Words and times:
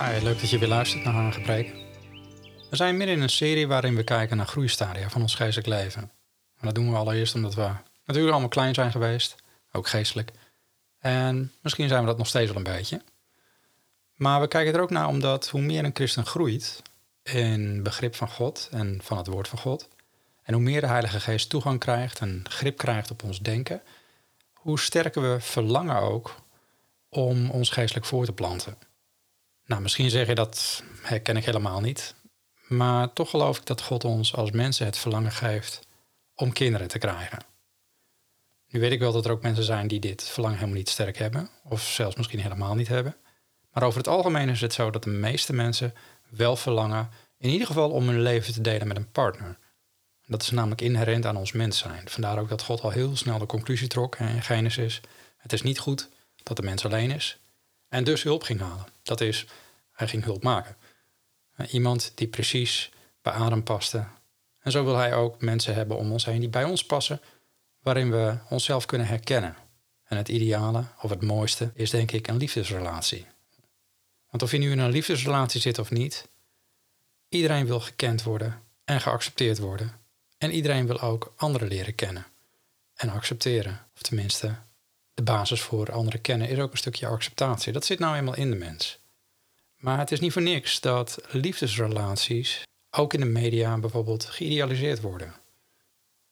Hi, 0.00 0.22
leuk 0.22 0.40
dat 0.40 0.50
je 0.50 0.58
weer 0.58 0.68
luistert 0.68 1.04
naar 1.04 1.12
Hagepreek. 1.12 1.74
We 2.70 2.76
zijn 2.76 2.96
midden 2.96 3.16
in 3.16 3.22
een 3.22 3.28
serie 3.28 3.66
waarin 3.66 3.96
we 3.96 4.04
kijken 4.04 4.36
naar 4.36 4.46
groeistadia 4.46 5.10
van 5.10 5.20
ons 5.20 5.34
geestelijk 5.34 5.68
leven. 5.68 6.02
En 6.58 6.66
dat 6.66 6.74
doen 6.74 6.90
we 6.90 6.96
allereerst 6.96 7.34
omdat 7.34 7.54
we 7.54 7.70
natuurlijk 8.04 8.32
allemaal 8.32 8.48
klein 8.48 8.74
zijn 8.74 8.90
geweest, 8.90 9.34
ook 9.72 9.88
geestelijk. 9.88 10.30
En 10.98 11.52
misschien 11.60 11.88
zijn 11.88 12.00
we 12.00 12.06
dat 12.06 12.18
nog 12.18 12.26
steeds 12.26 12.48
wel 12.52 12.56
een 12.56 12.72
beetje. 12.76 13.02
Maar 14.14 14.40
we 14.40 14.48
kijken 14.48 14.74
er 14.74 14.80
ook 14.80 14.90
naar 14.90 15.08
omdat 15.08 15.48
hoe 15.48 15.60
meer 15.60 15.84
een 15.84 15.94
christen 15.94 16.26
groeit 16.26 16.82
in 17.22 17.82
begrip 17.82 18.14
van 18.14 18.28
God 18.28 18.68
en 18.70 19.00
van 19.02 19.16
het 19.16 19.26
woord 19.26 19.48
van 19.48 19.58
God, 19.58 19.88
en 20.42 20.54
hoe 20.54 20.62
meer 20.62 20.80
de 20.80 20.86
Heilige 20.86 21.20
Geest 21.20 21.48
toegang 21.48 21.78
krijgt 21.80 22.20
en 22.20 22.44
grip 22.48 22.78
krijgt 22.78 23.10
op 23.10 23.22
ons 23.22 23.40
denken, 23.40 23.82
hoe 24.52 24.78
sterker 24.78 25.22
we 25.22 25.40
verlangen 25.40 25.96
ook 25.96 26.34
om 27.08 27.50
ons 27.50 27.70
geestelijk 27.70 28.06
voor 28.06 28.24
te 28.24 28.32
planten. 28.32 28.85
Nou, 29.66 29.82
misschien 29.82 30.10
zeg 30.10 30.26
je 30.26 30.34
dat 30.34 30.82
herken 31.02 31.36
ik 31.36 31.44
helemaal 31.44 31.80
niet. 31.80 32.14
Maar 32.68 33.12
toch 33.12 33.30
geloof 33.30 33.58
ik 33.58 33.66
dat 33.66 33.82
God 33.82 34.04
ons 34.04 34.34
als 34.34 34.50
mensen 34.50 34.86
het 34.86 34.98
verlangen 34.98 35.32
geeft 35.32 35.86
om 36.34 36.52
kinderen 36.52 36.88
te 36.88 36.98
krijgen. 36.98 37.38
Nu 38.68 38.80
weet 38.80 38.92
ik 38.92 38.98
wel 38.98 39.12
dat 39.12 39.24
er 39.24 39.30
ook 39.30 39.42
mensen 39.42 39.64
zijn 39.64 39.88
die 39.88 40.00
dit 40.00 40.22
verlangen 40.22 40.58
helemaal 40.58 40.78
niet 40.78 40.88
sterk 40.88 41.18
hebben, 41.18 41.50
of 41.64 41.82
zelfs 41.82 42.16
misschien 42.16 42.40
helemaal 42.40 42.74
niet 42.74 42.88
hebben. 42.88 43.16
Maar 43.72 43.82
over 43.82 43.98
het 43.98 44.08
algemeen 44.08 44.48
is 44.48 44.60
het 44.60 44.72
zo 44.72 44.90
dat 44.90 45.02
de 45.02 45.10
meeste 45.10 45.52
mensen 45.52 45.94
wel 46.28 46.56
verlangen, 46.56 47.10
in 47.38 47.50
ieder 47.50 47.66
geval 47.66 47.90
om 47.90 48.08
hun 48.08 48.20
leven 48.20 48.52
te 48.52 48.60
delen 48.60 48.88
met 48.88 48.96
een 48.96 49.10
partner. 49.10 49.58
Dat 50.26 50.42
is 50.42 50.50
namelijk 50.50 50.80
inherent 50.80 51.26
aan 51.26 51.36
ons 51.36 51.52
mens 51.52 51.78
zijn. 51.78 52.08
Vandaar 52.08 52.38
ook 52.38 52.48
dat 52.48 52.62
God 52.62 52.80
al 52.80 52.90
heel 52.90 53.16
snel 53.16 53.38
de 53.38 53.46
conclusie 53.46 53.88
trok 53.88 54.16
in 54.16 54.42
Genesis: 54.42 55.00
het 55.36 55.52
is 55.52 55.62
niet 55.62 55.78
goed 55.78 56.08
dat 56.42 56.56
de 56.56 56.62
mens 56.62 56.84
alleen 56.84 57.10
is. 57.10 57.38
En 57.88 58.04
dus 58.04 58.22
hulp 58.22 58.42
ging 58.42 58.60
halen. 58.60 58.86
Dat 59.02 59.20
is, 59.20 59.46
hij 59.92 60.08
ging 60.08 60.24
hulp 60.24 60.42
maken. 60.42 60.76
Iemand 61.70 62.12
die 62.14 62.26
precies 62.28 62.90
bij 63.22 63.32
adem 63.32 63.62
paste. 63.62 64.04
En 64.58 64.70
zo 64.70 64.84
wil 64.84 64.96
hij 64.96 65.14
ook 65.14 65.40
mensen 65.40 65.74
hebben 65.74 65.96
om 65.96 66.12
ons 66.12 66.24
heen 66.24 66.40
die 66.40 66.48
bij 66.48 66.64
ons 66.64 66.84
passen, 66.84 67.20
waarin 67.82 68.10
we 68.10 68.38
onszelf 68.48 68.86
kunnen 68.86 69.06
herkennen. 69.06 69.56
En 70.04 70.16
het 70.16 70.28
ideale, 70.28 70.84
of 71.00 71.10
het 71.10 71.22
mooiste, 71.22 71.70
is 71.74 71.90
denk 71.90 72.12
ik 72.12 72.28
een 72.28 72.36
liefdesrelatie. 72.36 73.26
Want 74.30 74.42
of 74.42 74.50
je 74.50 74.58
nu 74.58 74.70
in 74.70 74.78
een 74.78 74.90
liefdesrelatie 74.90 75.60
zit 75.60 75.78
of 75.78 75.90
niet, 75.90 76.28
iedereen 77.28 77.66
wil 77.66 77.80
gekend 77.80 78.22
worden 78.22 78.62
en 78.84 79.00
geaccepteerd 79.00 79.58
worden. 79.58 79.92
En 80.38 80.52
iedereen 80.52 80.86
wil 80.86 81.00
ook 81.00 81.32
anderen 81.36 81.68
leren 81.68 81.94
kennen 81.94 82.26
en 82.94 83.08
accepteren. 83.08 83.86
Of 83.94 84.02
tenminste, 84.02 84.56
de 85.16 85.22
basis 85.22 85.60
voor 85.60 85.92
anderen 85.92 86.20
kennen 86.20 86.48
is 86.48 86.58
ook 86.58 86.72
een 86.72 86.78
stukje 86.78 87.06
acceptatie. 87.06 87.72
Dat 87.72 87.84
zit 87.84 87.98
nou 87.98 88.16
eenmaal 88.16 88.36
in 88.36 88.50
de 88.50 88.56
mens. 88.56 88.98
Maar 89.76 89.98
het 89.98 90.12
is 90.12 90.20
niet 90.20 90.32
voor 90.32 90.42
niks 90.42 90.80
dat 90.80 91.18
liefdesrelaties 91.30 92.62
ook 92.90 93.14
in 93.14 93.20
de 93.20 93.26
media 93.26 93.78
bijvoorbeeld 93.78 94.24
geïdealiseerd 94.24 95.00
worden. 95.00 95.34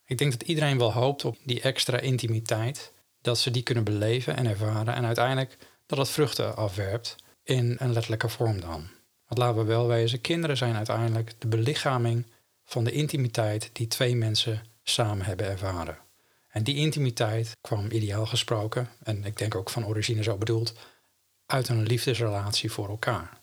Ik 0.06 0.19
denk 0.19 0.31
dat 0.31 0.42
iedereen 0.42 0.78
wel 0.78 0.92
hoopt 0.92 1.25
op 1.25 1.36
die 1.44 1.60
extra 1.60 1.98
intimiteit, 1.98 2.92
dat 3.20 3.38
ze 3.38 3.50
die 3.50 3.62
kunnen 3.62 3.84
beleven 3.84 4.36
en 4.36 4.47
ervaren 4.47 4.94
en 4.94 5.04
uiteindelijk 5.04 5.56
dat 5.86 5.98
het 5.98 6.09
vruchten 6.09 6.56
afwerpt 6.56 7.16
in 7.42 7.76
een 7.78 7.92
letterlijke 7.92 8.28
vorm 8.28 8.60
dan. 8.60 8.88
Want 9.26 9.41
laten 9.41 9.56
we 9.56 9.64
wel 9.64 9.86
wezen, 9.86 10.20
kinderen 10.20 10.56
zijn 10.56 10.76
uiteindelijk 10.76 11.32
de 11.38 11.48
belichaming 11.48 12.26
van 12.64 12.84
de 12.84 12.92
intimiteit 12.92 13.70
die 13.72 13.86
twee 13.86 14.16
mensen 14.16 14.62
samen 14.82 15.26
hebben 15.26 15.47
ervaren. 15.47 16.03
En 16.54 16.62
die 16.62 16.75
intimiteit 16.75 17.56
kwam 17.60 17.91
ideaal 17.91 18.26
gesproken, 18.26 18.88
en 19.03 19.25
ik 19.25 19.38
denk 19.38 19.54
ook 19.54 19.70
van 19.70 19.87
origine 19.87 20.22
zo 20.22 20.37
bedoeld, 20.37 20.75
uit 21.47 21.69
een 21.69 21.82
liefdesrelatie 21.82 22.72
voor 22.72 22.88
elkaar. 22.88 23.41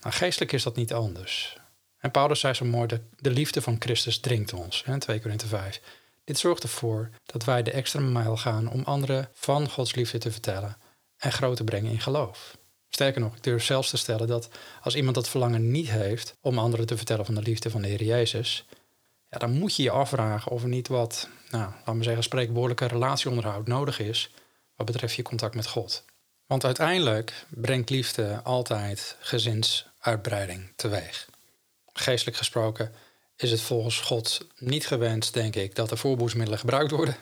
Nou, 0.00 0.14
geestelijk 0.14 0.52
is 0.52 0.62
dat 0.62 0.76
niet 0.76 0.92
anders. 0.92 1.58
En 1.98 2.10
Paulus 2.10 2.40
zei 2.40 2.54
zo 2.54 2.64
mooi, 2.64 2.86
de, 2.86 3.00
de 3.16 3.30
liefde 3.30 3.62
van 3.62 3.76
Christus 3.78 4.18
dringt 4.18 4.52
ons, 4.52 4.84
hè, 4.84 4.98
2 4.98 5.20
Korinthe 5.20 5.46
5. 5.46 5.80
Dit 6.24 6.38
zorgt 6.38 6.62
ervoor 6.62 7.10
dat 7.24 7.44
wij 7.44 7.62
de 7.62 7.70
extra 7.70 8.00
mijl 8.00 8.36
gaan 8.36 8.70
om 8.70 8.82
anderen 8.84 9.28
van 9.32 9.70
Gods 9.70 9.94
liefde 9.94 10.18
te 10.18 10.32
vertellen 10.32 10.76
en 11.16 11.32
groot 11.32 11.56
te 11.56 11.64
brengen 11.64 11.92
in 11.92 12.00
geloof. 12.00 12.56
Sterker 12.88 13.20
nog, 13.20 13.36
ik 13.36 13.42
durf 13.42 13.64
zelfs 13.64 13.90
te 13.90 13.96
stellen 13.96 14.26
dat 14.26 14.48
als 14.80 14.94
iemand 14.94 15.14
dat 15.14 15.28
verlangen 15.28 15.70
niet 15.70 15.90
heeft 15.90 16.36
om 16.40 16.58
anderen 16.58 16.86
te 16.86 16.96
vertellen 16.96 17.24
van 17.24 17.34
de 17.34 17.42
liefde 17.42 17.70
van 17.70 17.82
de 17.82 17.88
Heer 17.88 18.04
Jezus, 18.04 18.66
ja, 19.38 19.46
dan 19.46 19.58
moet 19.58 19.76
je 19.76 19.82
je 19.82 19.90
afvragen 19.90 20.52
of 20.52 20.62
er 20.62 20.68
niet 20.68 20.88
wat, 20.88 21.28
nou, 21.50 21.72
laten 21.78 21.98
we 21.98 22.02
zeggen, 22.02 22.22
spreekwoordelijke 22.22 22.86
relatieonderhoud 22.86 23.66
nodig 23.66 23.98
is 23.98 24.30
wat 24.76 24.86
betreft 24.86 25.14
je 25.14 25.22
contact 25.22 25.54
met 25.54 25.66
God. 25.66 26.04
Want 26.46 26.64
uiteindelijk 26.64 27.46
brengt 27.48 27.90
liefde 27.90 28.40
altijd 28.42 29.16
gezinsuitbreiding 29.20 30.72
teweeg. 30.76 31.28
Geestelijk 31.92 32.36
gesproken 32.36 32.92
is 33.36 33.50
het 33.50 33.60
volgens 33.60 34.00
God 34.00 34.46
niet 34.58 34.86
gewenst, 34.86 35.34
denk 35.34 35.56
ik, 35.56 35.74
dat 35.74 35.90
er 35.90 35.98
voorboedsmiddelen 35.98 36.58
gebruikt 36.58 36.90
worden. 36.90 37.16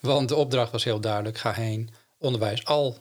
Want 0.00 0.28
de 0.28 0.34
opdracht 0.34 0.72
was 0.72 0.84
heel 0.84 1.00
duidelijk: 1.00 1.38
ga 1.38 1.52
heen, 1.52 1.90
onderwijs 2.18 2.64
al 2.64 2.98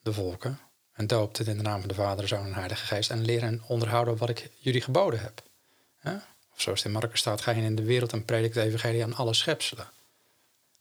de 0.00 0.12
volken 0.12 0.58
en 0.92 1.06
doopt 1.06 1.38
het 1.38 1.46
in 1.46 1.56
de 1.56 1.62
naam 1.62 1.80
van 1.80 1.88
de 1.88 1.94
Vader, 1.94 2.20
de 2.20 2.26
Zoon 2.26 2.46
en 2.46 2.54
Heilige 2.54 2.86
Geest 2.86 3.10
en 3.10 3.24
leer 3.24 3.42
en 3.42 3.62
onderhouden 3.66 4.16
wat 4.16 4.28
ik 4.28 4.50
jullie 4.58 4.80
geboden 4.80 5.20
heb. 5.20 5.42
Of 6.54 6.60
zoals 6.60 6.82
het 6.82 6.94
in 6.94 7.08
staat, 7.12 7.40
ga 7.40 7.50
je 7.50 7.62
in 7.62 7.76
de 7.76 7.82
wereld 7.82 8.12
en 8.12 8.24
predik 8.24 8.54
het 8.54 8.64
evangelie 8.64 9.02
aan 9.02 9.14
alle 9.14 9.34
schepselen. 9.34 9.88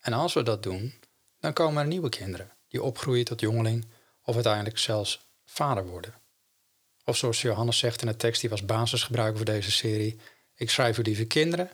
En 0.02 0.14
als 0.14 0.34
we 0.34 0.44
dat 0.44 0.64
doen, 0.64 0.94
dan 1.40 1.54
komen 1.54 1.82
er 1.82 1.88
nieuwe 1.88 2.10
kinderen 2.10 2.52
die 2.68 2.84
opgroeien 2.84 3.26
tot 3.26 3.40
jongeling 3.40 3.86
of 4.24 4.34
uiteindelijk 4.34 4.78
zelfs 4.78 5.26
vader 5.46 5.86
worden. 5.86 6.14
Of 7.06 7.18
zoals 7.18 7.42
Johannes 7.42 7.78
zegt 7.78 8.02
in 8.02 8.08
de 8.08 8.16
tekst 8.16 8.42
die 8.42 8.50
was 8.50 8.66
basisgebruik 8.66 9.36
voor 9.36 9.46
deze 9.46 9.72
serie, 9.72 10.20
ik 10.56 10.70
schrijf 10.70 10.98
u 10.98 11.02
lieve 11.02 11.26
kinderen, 11.26 11.70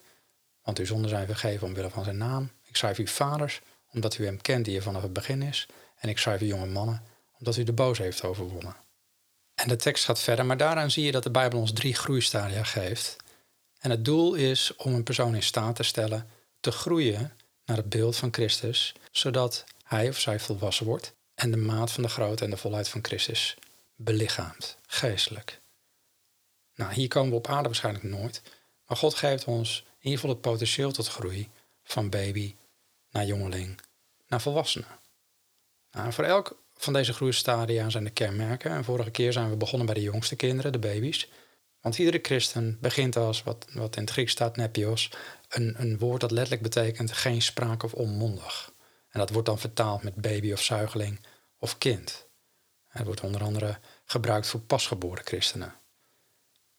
want 0.63 0.79
uw 0.79 0.85
zonden 0.85 1.09
zijn 1.09 1.25
vergeven 1.25 1.67
omwille 1.67 1.89
van 1.89 2.03
zijn 2.03 2.17
naam. 2.17 2.51
Ik 2.63 2.75
schrijf 2.75 2.97
u 2.97 3.07
vaders, 3.07 3.61
omdat 3.91 4.17
u 4.17 4.25
hem 4.25 4.41
kent 4.41 4.65
die 4.65 4.75
er 4.75 4.81
vanaf 4.81 5.01
het 5.01 5.13
begin 5.13 5.41
is. 5.41 5.67
En 5.99 6.09
ik 6.09 6.17
schrijf 6.17 6.41
u 6.41 6.45
jonge 6.45 6.65
mannen, 6.65 7.03
omdat 7.39 7.57
u 7.57 7.63
de 7.63 7.73
boos 7.73 7.97
heeft 7.97 8.23
overwonnen. 8.23 8.75
En 9.55 9.67
de 9.67 9.75
tekst 9.75 10.05
gaat 10.05 10.19
verder, 10.19 10.45
maar 10.45 10.57
daaraan 10.57 10.91
zie 10.91 11.05
je 11.05 11.11
dat 11.11 11.23
de 11.23 11.31
Bijbel 11.31 11.59
ons 11.59 11.73
drie 11.73 11.93
groeistadia 11.93 12.63
geeft. 12.63 13.15
En 13.79 13.89
het 13.89 14.05
doel 14.05 14.33
is 14.33 14.75
om 14.75 14.93
een 14.93 15.03
persoon 15.03 15.35
in 15.35 15.43
staat 15.43 15.75
te 15.75 15.83
stellen 15.83 16.29
te 16.59 16.71
groeien 16.71 17.33
naar 17.65 17.77
het 17.77 17.89
beeld 17.89 18.15
van 18.15 18.33
Christus, 18.33 18.93
zodat 19.11 19.63
hij 19.83 20.09
of 20.09 20.19
zij 20.19 20.39
volwassen 20.39 20.85
wordt 20.85 21.13
en 21.35 21.51
de 21.51 21.57
maat 21.57 21.91
van 21.91 22.03
de 22.03 22.09
grootte 22.09 22.43
en 22.43 22.49
de 22.49 22.57
volheid 22.57 22.89
van 22.89 23.03
Christus 23.03 23.57
belichaamt, 23.95 24.77
geestelijk. 24.87 25.59
Nou, 26.75 26.93
hier 26.93 27.07
komen 27.07 27.29
we 27.29 27.35
op 27.35 27.47
aarde 27.47 27.67
waarschijnlijk 27.67 28.05
nooit, 28.05 28.41
maar 28.87 28.97
God 28.97 29.13
geeft 29.13 29.45
ons 29.45 29.79
in 29.79 30.05
ieder 30.05 30.19
geval 30.19 30.35
het 30.35 30.41
potentieel 30.41 30.91
tot 30.91 31.07
groei 31.07 31.49
van 31.83 32.09
baby 32.09 32.55
naar 33.09 33.25
jongeling 33.25 33.81
naar 34.27 34.41
volwassene. 34.41 34.85
Nou, 35.91 36.13
voor 36.13 36.23
elk 36.23 36.57
van 36.75 36.93
deze 36.93 37.13
groeistadia 37.13 37.89
zijn 37.89 38.03
de 38.03 38.09
kenmerken. 38.09 38.71
En 38.71 38.83
vorige 38.83 39.11
keer 39.11 39.33
zijn 39.33 39.49
we 39.49 39.55
begonnen 39.55 39.85
bij 39.85 39.95
de 39.95 40.01
jongste 40.01 40.35
kinderen, 40.35 40.71
de 40.71 40.79
baby's. 40.79 41.29
Want 41.81 41.97
iedere 41.97 42.19
christen 42.21 42.77
begint 42.81 43.15
als, 43.15 43.43
wat, 43.43 43.65
wat 43.73 43.95
in 43.95 44.01
het 44.01 44.11
Grieks 44.11 44.31
staat, 44.31 44.55
nepios, 44.55 45.11
een, 45.49 45.75
een 45.77 45.97
woord 45.97 46.21
dat 46.21 46.31
letterlijk 46.31 46.63
betekent 46.63 47.11
geen 47.11 47.41
spraak 47.41 47.83
of 47.83 47.93
onmondig. 47.93 48.73
En 49.09 49.19
dat 49.19 49.29
wordt 49.29 49.47
dan 49.47 49.59
vertaald 49.59 50.03
met 50.03 50.15
baby 50.15 50.51
of 50.51 50.61
zuigeling 50.61 51.19
of 51.57 51.77
kind. 51.77 52.27
Het 52.87 53.05
wordt 53.05 53.21
onder 53.21 53.43
andere 53.43 53.79
gebruikt 54.05 54.47
voor 54.47 54.59
pasgeboren 54.59 55.25
christenen. 55.25 55.73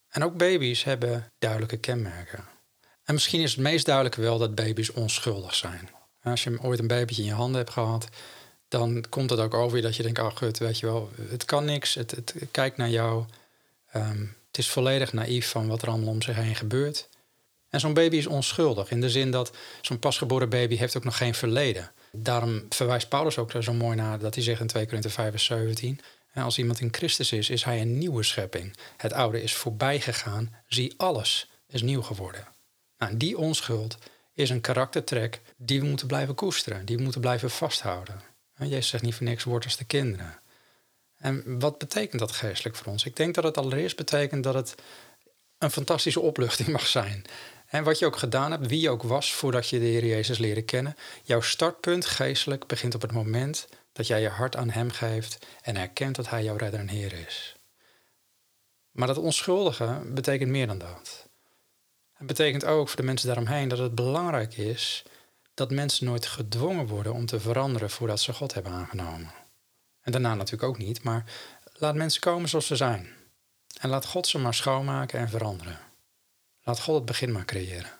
En 0.08 0.24
ook 0.24 0.36
baby's 0.36 0.82
hebben 0.84 1.32
duidelijke 1.38 1.76
kenmerken. 1.76 2.44
En 3.04 3.14
misschien 3.14 3.40
is 3.40 3.50
het 3.50 3.60
meest 3.60 3.86
duidelijke 3.86 4.20
wel 4.20 4.38
dat 4.38 4.54
baby's 4.54 4.92
onschuldig 4.92 5.54
zijn. 5.54 5.90
Als 6.22 6.44
je 6.44 6.62
ooit 6.62 6.78
een 6.78 6.86
babytje 6.86 7.22
in 7.22 7.28
je 7.28 7.34
handen 7.34 7.56
hebt 7.56 7.72
gehad, 7.72 8.08
dan 8.68 9.04
komt 9.08 9.30
het 9.30 9.38
ook 9.38 9.54
over 9.54 9.76
je 9.76 9.82
dat 9.82 9.96
je 9.96 10.02
denkt, 10.02 10.18
oh 10.18 10.36
gut, 10.36 10.58
weet 10.58 10.78
je 10.78 10.86
wel, 10.86 11.10
het 11.28 11.44
kan 11.44 11.64
niks, 11.64 11.94
het, 11.94 12.10
het 12.10 12.34
kijkt 12.50 12.76
naar 12.76 12.88
jou. 12.88 13.24
Ehm, 13.90 14.26
het 14.50 14.58
is 14.58 14.70
volledig 14.70 15.12
naïef 15.12 15.50
van 15.50 15.66
wat 15.66 15.82
er 15.82 15.88
allemaal 15.88 16.08
om 16.08 16.22
zich 16.22 16.36
heen 16.36 16.54
gebeurt. 16.54 17.08
En 17.68 17.80
zo'n 17.80 17.94
baby 17.94 18.16
is 18.16 18.26
onschuldig, 18.26 18.90
in 18.90 19.00
de 19.00 19.10
zin 19.10 19.30
dat 19.30 19.56
zo'n 19.80 19.98
pasgeboren 19.98 20.48
baby 20.48 20.76
heeft 20.76 20.96
ook 20.96 21.04
nog 21.04 21.16
geen 21.16 21.34
verleden. 21.34 21.92
Daarom 22.12 22.66
verwijst 22.68 23.08
Paulus 23.08 23.38
ook 23.38 23.52
zo 23.60 23.72
mooi 23.72 23.96
naar 23.96 24.18
dat 24.18 24.34
hij 24.34 24.44
zegt 24.44 24.60
in 24.60 24.66
2 24.66 24.84
Korinther 24.84 25.10
5 25.10 25.30
vers 25.30 25.44
17... 25.44 26.00
En 26.32 26.42
als 26.42 26.58
iemand 26.58 26.80
in 26.80 26.92
Christus 26.92 27.32
is, 27.32 27.50
is 27.50 27.64
hij 27.64 27.80
een 27.80 27.98
nieuwe 27.98 28.22
schepping. 28.22 28.76
Het 28.96 29.12
oude 29.12 29.42
is 29.42 29.54
voorbij 29.54 30.00
gegaan. 30.00 30.54
Zie, 30.66 30.94
alles 30.96 31.50
is 31.66 31.82
nieuw 31.82 32.02
geworden. 32.02 32.46
Nou, 32.98 33.16
die 33.16 33.38
onschuld 33.38 33.98
is 34.34 34.50
een 34.50 34.60
karaktertrek 34.60 35.40
die 35.56 35.80
we 35.80 35.86
moeten 35.86 36.06
blijven 36.06 36.34
koesteren, 36.34 36.84
die 36.84 36.96
we 36.96 37.02
moeten 37.02 37.20
blijven 37.20 37.50
vasthouden. 37.50 38.20
Jezus 38.56 38.88
zegt 38.88 39.02
niet 39.02 39.14
voor 39.14 39.26
niks, 39.26 39.44
word 39.44 39.64
als 39.64 39.76
de 39.76 39.84
kinderen. 39.84 40.39
En 41.20 41.58
wat 41.58 41.78
betekent 41.78 42.20
dat 42.20 42.32
geestelijk 42.32 42.76
voor 42.76 42.92
ons? 42.92 43.04
Ik 43.04 43.16
denk 43.16 43.34
dat 43.34 43.44
het 43.44 43.58
allereerst 43.58 43.96
betekent 43.96 44.44
dat 44.44 44.54
het 44.54 44.74
een 45.58 45.70
fantastische 45.70 46.20
opluchting 46.20 46.68
mag 46.68 46.86
zijn. 46.86 47.24
En 47.66 47.84
wat 47.84 47.98
je 47.98 48.06
ook 48.06 48.16
gedaan 48.16 48.50
hebt, 48.50 48.66
wie 48.66 48.80
je 48.80 48.90
ook 48.90 49.02
was 49.02 49.32
voordat 49.32 49.68
je 49.68 49.78
de 49.78 49.84
Heer 49.84 50.06
Jezus 50.06 50.38
leerde 50.38 50.62
kennen, 50.62 50.96
jouw 51.22 51.40
startpunt 51.40 52.06
geestelijk 52.06 52.66
begint 52.66 52.94
op 52.94 53.02
het 53.02 53.12
moment 53.12 53.68
dat 53.92 54.06
jij 54.06 54.20
je 54.20 54.28
hart 54.28 54.56
aan 54.56 54.70
Hem 54.70 54.90
geeft 54.90 55.46
en 55.62 55.76
erkent 55.76 56.16
dat 56.16 56.28
Hij 56.28 56.42
jouw 56.42 56.56
redder 56.56 56.80
en 56.80 56.88
Heer 56.88 57.12
is. 57.26 57.56
Maar 58.90 59.06
dat 59.06 59.18
onschuldige 59.18 60.00
betekent 60.04 60.50
meer 60.50 60.66
dan 60.66 60.78
dat. 60.78 61.28
Het 62.12 62.26
betekent 62.26 62.64
ook 62.64 62.88
voor 62.88 62.96
de 62.96 63.02
mensen 63.02 63.26
daaromheen 63.26 63.68
dat 63.68 63.78
het 63.78 63.94
belangrijk 63.94 64.56
is 64.56 65.04
dat 65.54 65.70
mensen 65.70 66.06
nooit 66.06 66.26
gedwongen 66.26 66.86
worden 66.86 67.12
om 67.12 67.26
te 67.26 67.40
veranderen 67.40 67.90
voordat 67.90 68.20
ze 68.20 68.32
God 68.32 68.54
hebben 68.54 68.72
aangenomen. 68.72 69.39
En 70.00 70.12
daarna 70.12 70.34
natuurlijk 70.34 70.68
ook 70.70 70.78
niet, 70.78 71.02
maar 71.02 71.24
laat 71.74 71.94
mensen 71.94 72.20
komen 72.20 72.48
zoals 72.48 72.66
ze 72.66 72.76
zijn. 72.76 73.08
En 73.80 73.88
laat 73.88 74.06
God 74.06 74.26
ze 74.26 74.38
maar 74.38 74.54
schoonmaken 74.54 75.18
en 75.18 75.28
veranderen. 75.28 75.78
Laat 76.62 76.80
God 76.80 76.94
het 76.94 77.04
begin 77.04 77.32
maar 77.32 77.44
creëren. 77.44 77.90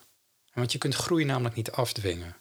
Want 0.53 0.71
je 0.71 0.77
kunt 0.77 0.95
groei 0.95 1.25
namelijk 1.25 1.55
niet 1.55 1.71
afdwingen. 1.71 2.35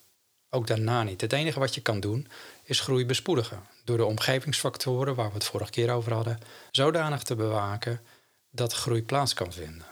Ook 0.50 0.66
daarna 0.66 1.02
niet. 1.02 1.20
Het 1.20 1.32
enige 1.32 1.58
wat 1.58 1.74
je 1.74 1.80
kan 1.80 2.00
doen 2.00 2.28
is 2.64 2.80
groei 2.80 3.06
bespoedigen. 3.06 3.62
Door 3.84 3.96
de 3.96 4.04
omgevingsfactoren 4.04 5.14
waar 5.14 5.28
we 5.28 5.34
het 5.34 5.44
vorige 5.44 5.70
keer 5.70 5.90
over 5.90 6.12
hadden, 6.12 6.38
zodanig 6.70 7.22
te 7.22 7.34
bewaken 7.34 8.00
dat 8.50 8.72
groei 8.72 9.02
plaats 9.02 9.34
kan 9.34 9.52
vinden. 9.52 9.86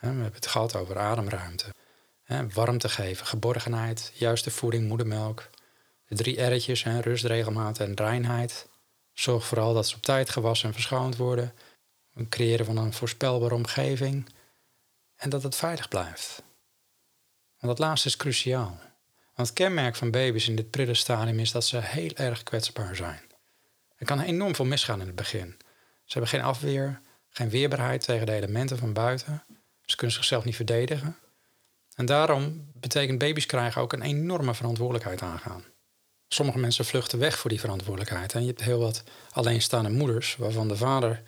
We 0.00 0.06
hebben 0.06 0.24
het 0.24 0.46
gehad 0.46 0.76
over 0.76 0.98
ademruimte. 0.98 1.66
Warmte 2.54 2.88
geven, 2.88 3.26
geborgenheid, 3.26 4.12
juiste 4.14 4.50
voeding, 4.50 4.88
moedermelk. 4.88 5.48
De 6.06 6.14
drie 6.14 6.42
R'tjes, 6.42 6.84
rust, 6.84 7.24
regelmaat 7.24 7.78
en 7.78 7.94
reinheid. 7.94 8.68
Zorg 9.20 9.46
vooral 9.46 9.74
dat 9.74 9.88
ze 9.88 9.96
op 9.96 10.02
tijd 10.02 10.30
gewassen 10.30 10.68
en 10.68 10.74
verschoond 10.74 11.16
worden. 11.16 11.54
Het 12.14 12.28
creëren 12.28 12.66
van 12.66 12.76
een 12.76 12.92
voorspelbare 12.92 13.54
omgeving. 13.54 14.28
En 15.16 15.30
dat 15.30 15.42
het 15.42 15.56
veilig 15.56 15.88
blijft. 15.88 16.42
Want 17.58 17.76
dat 17.76 17.78
laatste 17.78 18.08
is 18.08 18.16
cruciaal. 18.16 18.78
Want 19.34 19.48
het 19.48 19.52
kenmerk 19.52 19.96
van 19.96 20.10
baby's 20.10 20.48
in 20.48 20.56
dit 20.56 20.70
prille 20.70 20.94
stadium 20.94 21.38
is 21.38 21.52
dat 21.52 21.64
ze 21.64 21.80
heel 21.80 22.10
erg 22.14 22.42
kwetsbaar 22.42 22.96
zijn. 22.96 23.20
Er 23.96 24.06
kan 24.06 24.20
enorm 24.20 24.54
veel 24.54 24.64
misgaan 24.64 25.00
in 25.00 25.06
het 25.06 25.16
begin. 25.16 25.56
Ze 26.04 26.12
hebben 26.18 26.30
geen 26.30 26.42
afweer, 26.42 27.00
geen 27.28 27.50
weerbaarheid 27.50 28.04
tegen 28.04 28.26
de 28.26 28.32
elementen 28.32 28.78
van 28.78 28.92
buiten. 28.92 29.44
Ze 29.84 29.96
kunnen 29.96 30.16
zichzelf 30.16 30.44
niet 30.44 30.56
verdedigen. 30.56 31.16
En 31.94 32.06
daarom 32.06 32.70
betekent 32.74 33.18
baby's 33.18 33.46
krijgen 33.46 33.82
ook 33.82 33.92
een 33.92 34.02
enorme 34.02 34.54
verantwoordelijkheid 34.54 35.22
aangaan. 35.22 35.64
Sommige 36.32 36.58
mensen 36.58 36.84
vluchten 36.84 37.18
weg 37.18 37.38
voor 37.38 37.50
die 37.50 37.60
verantwoordelijkheid. 37.60 38.32
En 38.32 38.40
je 38.40 38.46
hebt 38.46 38.62
heel 38.62 38.78
wat 38.78 39.02
alleenstaande 39.32 39.90
moeders 39.90 40.36
waarvan 40.36 40.68
de 40.68 40.76
vader 40.76 41.22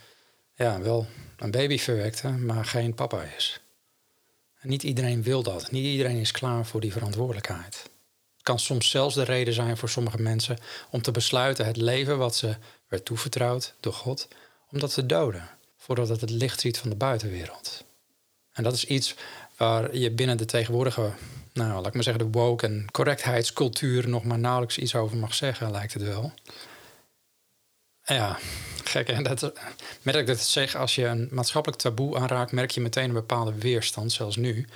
ja, 0.54 0.80
wel 0.80 1.06
een 1.36 1.50
baby 1.50 1.78
verwekte, 1.78 2.28
maar 2.28 2.64
geen 2.64 2.94
papa 2.94 3.22
is. 3.22 3.60
En 4.60 4.68
niet 4.68 4.82
iedereen 4.82 5.22
wil 5.22 5.42
dat. 5.42 5.70
Niet 5.70 5.84
iedereen 5.84 6.16
is 6.16 6.30
klaar 6.30 6.66
voor 6.66 6.80
die 6.80 6.92
verantwoordelijkheid. 6.92 7.90
Het 8.34 8.42
kan 8.42 8.58
soms 8.58 8.90
zelfs 8.90 9.14
de 9.14 9.22
reden 9.22 9.54
zijn 9.54 9.76
voor 9.76 9.88
sommige 9.88 10.22
mensen 10.22 10.58
om 10.90 11.02
te 11.02 11.10
besluiten 11.10 11.66
het 11.66 11.76
leven 11.76 12.18
wat 12.18 12.36
ze 12.36 12.56
werd 12.88 13.04
toevertrouwd 13.04 13.74
door 13.80 13.92
God, 13.92 14.28
om 14.70 14.78
dat 14.78 14.94
te 14.94 15.06
doden, 15.06 15.48
voordat 15.76 16.08
het 16.08 16.20
het 16.20 16.30
licht 16.30 16.60
ziet 16.60 16.78
van 16.78 16.90
de 16.90 16.96
buitenwereld. 16.96 17.84
En 18.52 18.62
dat 18.62 18.74
is 18.74 18.84
iets 18.84 19.14
waar 19.56 19.96
je 19.96 20.10
binnen 20.10 20.36
de 20.36 20.44
tegenwoordige, 20.44 21.12
nou 21.52 21.72
laat 21.72 21.86
ik 21.86 21.94
maar 21.94 22.02
zeggen, 22.02 22.24
de 22.24 22.38
woke 22.38 22.66
en 22.66 22.86
correctheidscultuur 22.90 24.08
nog 24.08 24.24
maar 24.24 24.38
nauwelijks 24.38 24.78
iets 24.78 24.94
over 24.94 25.16
mag 25.16 25.34
zeggen, 25.34 25.70
lijkt 25.70 25.92
het 25.92 26.02
wel. 26.02 26.32
Ja, 28.04 28.38
gek 28.84 29.06
hè. 29.06 29.22
Dat, 29.22 29.52
merk 30.02 30.26
dat 30.26 30.36
het 30.36 30.46
zeg, 30.46 30.74
als 30.74 30.94
je 30.94 31.06
een 31.06 31.28
maatschappelijk 31.30 31.80
taboe 31.80 32.18
aanraakt, 32.18 32.52
merk 32.52 32.70
je 32.70 32.80
meteen 32.80 33.08
een 33.08 33.12
bepaalde 33.12 33.54
weerstand, 33.54 34.12
zelfs 34.12 34.36
nu. 34.36 34.66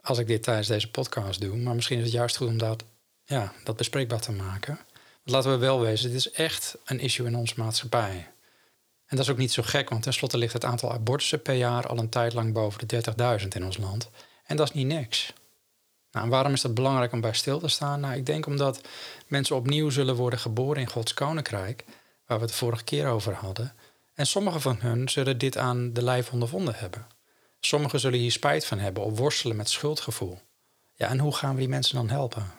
Als 0.00 0.18
ik 0.18 0.26
dit 0.26 0.42
tijdens 0.42 0.68
deze 0.68 0.90
podcast 0.90 1.40
doe. 1.40 1.56
Maar 1.56 1.74
misschien 1.74 1.98
is 1.98 2.04
het 2.04 2.12
juist 2.12 2.36
goed 2.36 2.48
om 2.48 2.58
dat, 2.58 2.84
ja, 3.24 3.52
dat 3.64 3.76
bespreekbaar 3.76 4.20
te 4.20 4.32
maken. 4.32 4.78
Laten 5.24 5.50
we 5.50 5.56
wel 5.56 5.80
wezen, 5.80 6.08
dit 6.08 6.18
is 6.18 6.30
echt 6.30 6.76
een 6.84 7.00
issue 7.00 7.26
in 7.26 7.36
onze 7.36 7.54
maatschappij. 7.56 8.30
En 9.06 9.16
dat 9.16 9.26
is 9.26 9.32
ook 9.32 9.38
niet 9.38 9.52
zo 9.52 9.62
gek, 9.62 9.88
want 9.88 10.02
tenslotte 10.02 10.38
ligt 10.38 10.52
het 10.52 10.64
aantal 10.64 10.92
abortussen 10.92 11.42
per 11.42 11.54
jaar 11.54 11.86
al 11.86 11.98
een 11.98 12.08
tijd 12.08 12.32
lang 12.32 12.52
boven 12.52 12.88
de 12.88 13.02
30.000 13.40 13.48
in 13.48 13.64
ons 13.64 13.76
land. 13.76 14.10
En 14.44 14.56
dat 14.56 14.68
is 14.68 14.74
niet 14.74 14.86
niks. 14.86 15.32
Nou, 16.12 16.28
waarom 16.28 16.52
is 16.52 16.60
dat 16.60 16.74
belangrijk 16.74 17.12
om 17.12 17.20
bij 17.20 17.32
stil 17.32 17.58
te 17.58 17.68
staan? 17.68 18.00
Nou, 18.00 18.14
ik 18.14 18.26
denk 18.26 18.46
omdat 18.46 18.80
mensen 19.26 19.56
opnieuw 19.56 19.90
zullen 19.90 20.14
worden 20.14 20.38
geboren 20.38 20.80
in 20.80 20.88
Gods 20.88 21.14
koninkrijk, 21.14 21.84
waar 22.26 22.36
we 22.36 22.44
het 22.44 22.52
de 22.52 22.58
vorige 22.58 22.84
keer 22.84 23.08
over 23.08 23.34
hadden. 23.34 23.74
En 24.14 24.26
sommigen 24.26 24.60
van 24.60 24.76
hen 24.80 25.08
zullen 25.08 25.38
dit 25.38 25.56
aan 25.56 25.92
de 25.92 26.02
lijf 26.02 26.32
ondervonden 26.32 26.74
hebben. 26.74 27.06
Sommigen 27.60 28.00
zullen 28.00 28.18
hier 28.18 28.32
spijt 28.32 28.66
van 28.66 28.78
hebben 28.78 29.02
of 29.02 29.18
worstelen 29.18 29.56
met 29.56 29.70
schuldgevoel. 29.70 30.38
Ja, 30.94 31.08
en 31.08 31.18
hoe 31.18 31.34
gaan 31.34 31.54
we 31.54 31.60
die 31.60 31.68
mensen 31.68 31.94
dan 31.94 32.08
helpen? 32.08 32.52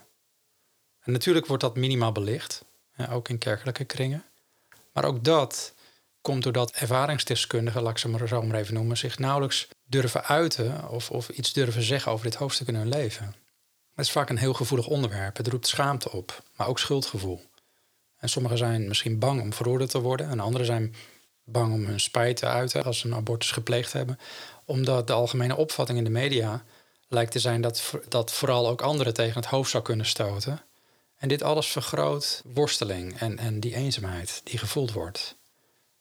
En 1.01 1.11
natuurlijk 1.11 1.45
wordt 1.45 1.63
dat 1.63 1.75
minimaal 1.75 2.11
belicht, 2.11 2.65
ook 3.09 3.29
in 3.29 3.37
kerkelijke 3.37 3.83
kringen. 3.83 4.23
Maar 4.93 5.05
ook 5.05 5.23
dat 5.23 5.73
komt 6.21 6.43
doordat 6.43 6.71
ervaringsdeskundigen, 6.71 7.81
laat 7.81 7.91
ik 7.91 7.97
ze 7.97 8.09
maar 8.09 8.27
zo 8.27 8.41
maar 8.41 8.59
even 8.59 8.73
noemen, 8.73 8.97
zich 8.97 9.19
nauwelijks 9.19 9.67
durven 9.85 10.23
uiten 10.23 10.89
of, 10.89 11.11
of 11.11 11.29
iets 11.29 11.53
durven 11.53 11.83
zeggen 11.83 12.11
over 12.11 12.25
dit 12.25 12.35
hoofdstuk 12.35 12.67
in 12.67 12.75
hun 12.75 12.89
leven. 12.89 13.35
Het 13.95 14.05
is 14.05 14.11
vaak 14.11 14.29
een 14.29 14.37
heel 14.37 14.53
gevoelig 14.53 14.87
onderwerp. 14.87 15.37
Het 15.37 15.47
roept 15.47 15.67
schaamte 15.67 16.11
op, 16.11 16.43
maar 16.55 16.67
ook 16.67 16.79
schuldgevoel. 16.79 17.41
En 18.17 18.29
sommigen 18.29 18.57
zijn 18.57 18.87
misschien 18.87 19.19
bang 19.19 19.41
om 19.41 19.53
veroordeeld 19.53 19.89
te 19.89 20.01
worden, 20.01 20.29
en 20.29 20.39
anderen 20.39 20.65
zijn 20.65 20.95
bang 21.43 21.73
om 21.73 21.85
hun 21.85 21.99
spijt 21.99 22.37
te 22.37 22.45
uiten 22.45 22.83
als 22.83 22.99
ze 22.99 23.07
een 23.07 23.15
abortus 23.15 23.51
gepleegd 23.51 23.93
hebben, 23.93 24.19
omdat 24.65 25.07
de 25.07 25.13
algemene 25.13 25.55
opvatting 25.55 25.97
in 25.97 26.03
de 26.03 26.09
media 26.09 26.63
lijkt 27.07 27.31
te 27.31 27.39
zijn 27.39 27.61
dat, 27.61 27.93
dat 28.09 28.33
vooral 28.33 28.67
ook 28.67 28.81
anderen 28.81 29.13
tegen 29.13 29.35
het 29.35 29.49
hoofd 29.49 29.71
zou 29.71 29.83
kunnen 29.83 30.05
stoten. 30.05 30.61
En 31.17 31.27
dit 31.27 31.43
alles 31.43 31.67
vergroot 31.67 32.41
worsteling 32.45 33.19
en, 33.19 33.37
en 33.37 33.59
die 33.59 33.75
eenzaamheid 33.75 34.41
die 34.43 34.57
gevoeld 34.57 34.91
wordt. 34.91 35.35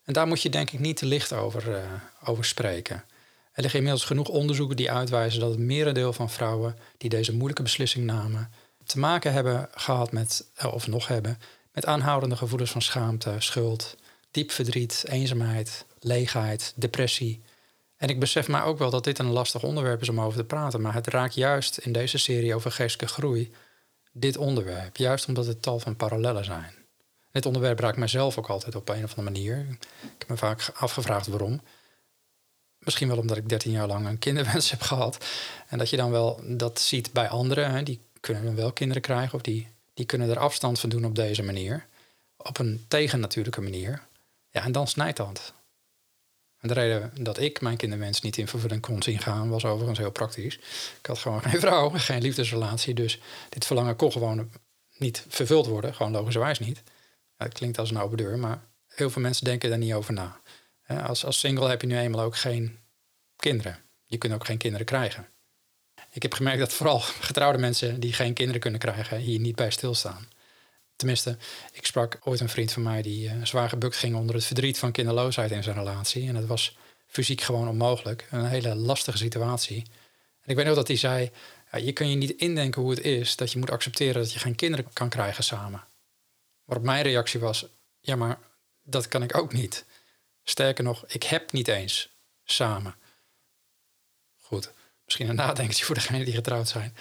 En 0.04 0.12
daar 0.12 0.26
moet 0.26 0.42
je 0.42 0.50
denk 0.50 0.70
ik 0.70 0.80
niet 0.80 0.96
te 0.96 1.06
licht 1.06 1.32
over, 1.32 1.68
uh, 1.68 1.92
over 2.24 2.44
spreken. 2.44 3.04
Er 3.52 3.62
liggen 3.62 3.78
inmiddels 3.78 4.06
genoeg 4.06 4.28
onderzoeken 4.28 4.76
die 4.76 4.90
uitwijzen 4.90 5.40
dat 5.40 5.50
het 5.50 5.58
merendeel 5.58 6.12
van 6.12 6.30
vrouwen 6.30 6.76
die 6.98 7.10
deze 7.10 7.32
moeilijke 7.32 7.62
beslissing 7.62 8.04
namen, 8.04 8.50
te 8.84 8.98
maken 8.98 9.32
hebben 9.32 9.68
gehad 9.74 10.12
met, 10.12 10.46
eh, 10.54 10.74
of 10.74 10.86
nog 10.86 11.08
hebben, 11.08 11.38
met 11.72 11.86
aanhoudende 11.86 12.36
gevoelens 12.36 12.70
van 12.70 12.82
schaamte, 12.82 13.34
schuld, 13.38 13.96
diep 14.30 14.50
verdriet, 14.50 15.04
eenzaamheid, 15.08 15.84
leegheid, 16.00 16.72
depressie. 16.76 17.42
En 17.96 18.08
ik 18.08 18.20
besef 18.20 18.48
mij 18.48 18.62
ook 18.62 18.78
wel 18.78 18.90
dat 18.90 19.04
dit 19.04 19.18
een 19.18 19.30
lastig 19.30 19.62
onderwerp 19.62 20.00
is 20.00 20.08
om 20.08 20.20
over 20.20 20.38
te 20.38 20.44
praten, 20.44 20.80
maar 20.80 20.94
het 20.94 21.06
raakt 21.06 21.34
juist 21.34 21.78
in 21.78 21.92
deze 21.92 22.18
serie 22.18 22.54
over 22.54 22.72
geestelijke 22.72 23.14
groei 23.14 23.52
dit 24.12 24.36
onderwerp, 24.36 24.96
juist 24.96 25.28
omdat 25.28 25.46
het 25.46 25.62
tal 25.62 25.78
van 25.78 25.96
parallellen 25.96 26.44
zijn. 26.44 26.74
Dit 27.30 27.46
onderwerp 27.46 27.78
raakt 27.78 27.96
mijzelf 27.96 28.38
ook 28.38 28.48
altijd 28.48 28.74
op 28.74 28.88
een 28.88 29.04
of 29.04 29.16
andere 29.16 29.22
manier. 29.22 29.66
Ik 30.00 30.14
heb 30.18 30.28
me 30.28 30.36
vaak 30.36 30.70
afgevraagd 30.74 31.26
waarom. 31.26 31.60
Misschien 32.84 33.08
wel 33.08 33.18
omdat 33.18 33.36
ik 33.36 33.48
13 33.48 33.70
jaar 33.70 33.86
lang 33.86 34.06
een 34.06 34.18
kinderwens 34.18 34.70
heb 34.70 34.80
gehad. 34.80 35.24
En 35.68 35.78
dat 35.78 35.90
je 35.90 35.96
dan 35.96 36.10
wel 36.10 36.40
dat 36.44 36.80
ziet 36.80 37.12
bij 37.12 37.28
anderen. 37.28 37.70
Hè, 37.70 37.82
die 37.82 38.00
kunnen 38.20 38.44
dan 38.44 38.54
wel 38.54 38.72
kinderen 38.72 39.02
krijgen. 39.02 39.34
Of 39.34 39.40
die, 39.40 39.68
die 39.94 40.06
kunnen 40.06 40.30
er 40.30 40.38
afstand 40.38 40.80
van 40.80 40.88
doen 40.88 41.04
op 41.04 41.14
deze 41.14 41.42
manier. 41.42 41.86
Op 42.36 42.58
een 42.58 42.84
tegennatuurlijke 42.88 43.60
manier. 43.60 44.02
Ja, 44.50 44.64
en 44.64 44.72
dan 44.72 44.88
snijdt 44.88 45.16
dat. 45.16 45.52
En 46.58 46.68
de 46.68 46.74
reden 46.74 47.10
dat 47.24 47.38
ik 47.38 47.60
mijn 47.60 47.76
kinderwens 47.76 48.20
niet 48.20 48.36
in 48.36 48.48
vervulling 48.48 48.80
kon 48.80 49.02
zien 49.02 49.18
gaan... 49.18 49.48
was 49.48 49.64
overigens 49.64 49.98
heel 49.98 50.10
praktisch. 50.10 50.54
Ik 50.98 51.06
had 51.06 51.18
gewoon 51.18 51.42
geen 51.42 51.60
vrouw, 51.60 51.88
geen 51.94 52.22
liefdesrelatie. 52.22 52.94
Dus 52.94 53.20
dit 53.48 53.66
verlangen 53.66 53.96
kon 53.96 54.12
gewoon 54.12 54.50
niet 54.96 55.24
vervuld 55.28 55.66
worden. 55.66 55.94
Gewoon 55.94 56.12
logischerwijs 56.12 56.58
niet. 56.58 56.82
Het 57.36 57.52
klinkt 57.52 57.78
als 57.78 57.90
een 57.90 58.00
open 58.00 58.16
deur, 58.16 58.38
maar 58.38 58.62
heel 58.88 59.10
veel 59.10 59.22
mensen 59.22 59.44
denken 59.44 59.68
daar 59.68 59.78
niet 59.78 59.94
over 59.94 60.12
na. 60.12 60.40
Als, 61.00 61.24
als 61.24 61.38
single 61.38 61.68
heb 61.68 61.80
je 61.80 61.86
nu 61.86 61.98
eenmaal 61.98 62.24
ook 62.24 62.36
geen 62.36 62.78
kinderen. 63.36 63.78
Je 64.04 64.18
kunt 64.18 64.32
ook 64.32 64.46
geen 64.46 64.58
kinderen 64.58 64.86
krijgen. 64.86 65.26
Ik 66.10 66.22
heb 66.22 66.34
gemerkt 66.34 66.58
dat 66.58 66.72
vooral 66.72 66.98
getrouwde 67.28 67.58
mensen 67.58 68.00
die 68.00 68.12
geen 68.12 68.34
kinderen 68.34 68.60
kunnen 68.60 68.80
krijgen, 68.80 69.18
hier 69.18 69.40
niet 69.40 69.56
bij 69.56 69.70
stilstaan. 69.70 70.28
Tenminste, 70.96 71.36
ik 71.72 71.86
sprak 71.86 72.18
ooit 72.24 72.40
een 72.40 72.48
vriend 72.48 72.72
van 72.72 72.82
mij 72.82 73.02
die 73.02 73.28
uh, 73.28 73.44
zwaar 73.44 73.68
gebukt 73.68 73.96
ging 73.96 74.16
onder 74.16 74.34
het 74.34 74.44
verdriet 74.44 74.78
van 74.78 74.92
kinderloosheid 74.92 75.50
in 75.50 75.62
zijn 75.62 75.76
relatie. 75.76 76.28
En 76.28 76.34
dat 76.34 76.46
was 76.46 76.76
fysiek 77.06 77.40
gewoon 77.40 77.68
onmogelijk. 77.68 78.26
Een 78.30 78.46
hele 78.46 78.74
lastige 78.74 79.16
situatie. 79.16 79.82
En 80.40 80.50
ik 80.50 80.56
weet 80.56 80.66
nog 80.66 80.74
dat 80.74 80.88
hij 80.88 80.96
zei: 80.96 81.30
ja, 81.72 81.78
Je 81.78 81.92
kun 81.92 82.08
je 82.08 82.16
niet 82.16 82.30
indenken 82.30 82.82
hoe 82.82 82.90
het 82.90 83.00
is 83.00 83.36
dat 83.36 83.52
je 83.52 83.58
moet 83.58 83.70
accepteren 83.70 84.22
dat 84.22 84.32
je 84.32 84.38
geen 84.38 84.54
kinderen 84.54 84.92
kan 84.92 85.08
krijgen 85.08 85.44
samen. 85.44 85.84
Waarop 86.64 86.86
mijn 86.86 87.02
reactie 87.02 87.40
was: 87.40 87.66
ja, 88.00 88.16
maar 88.16 88.38
dat 88.82 89.08
kan 89.08 89.22
ik 89.22 89.36
ook 89.36 89.52
niet. 89.52 89.84
Sterker 90.44 90.84
nog, 90.84 91.04
ik 91.06 91.22
heb 91.22 91.52
niet 91.52 91.68
eens 91.68 92.08
samen. 92.44 92.94
Goed, 94.40 94.72
misschien 95.04 95.28
een 95.28 95.34
nadenkertje 95.34 95.84
voor 95.84 95.94
degenen 95.94 96.24
die 96.24 96.34
getrouwd 96.34 96.68
zijn. 96.68 96.96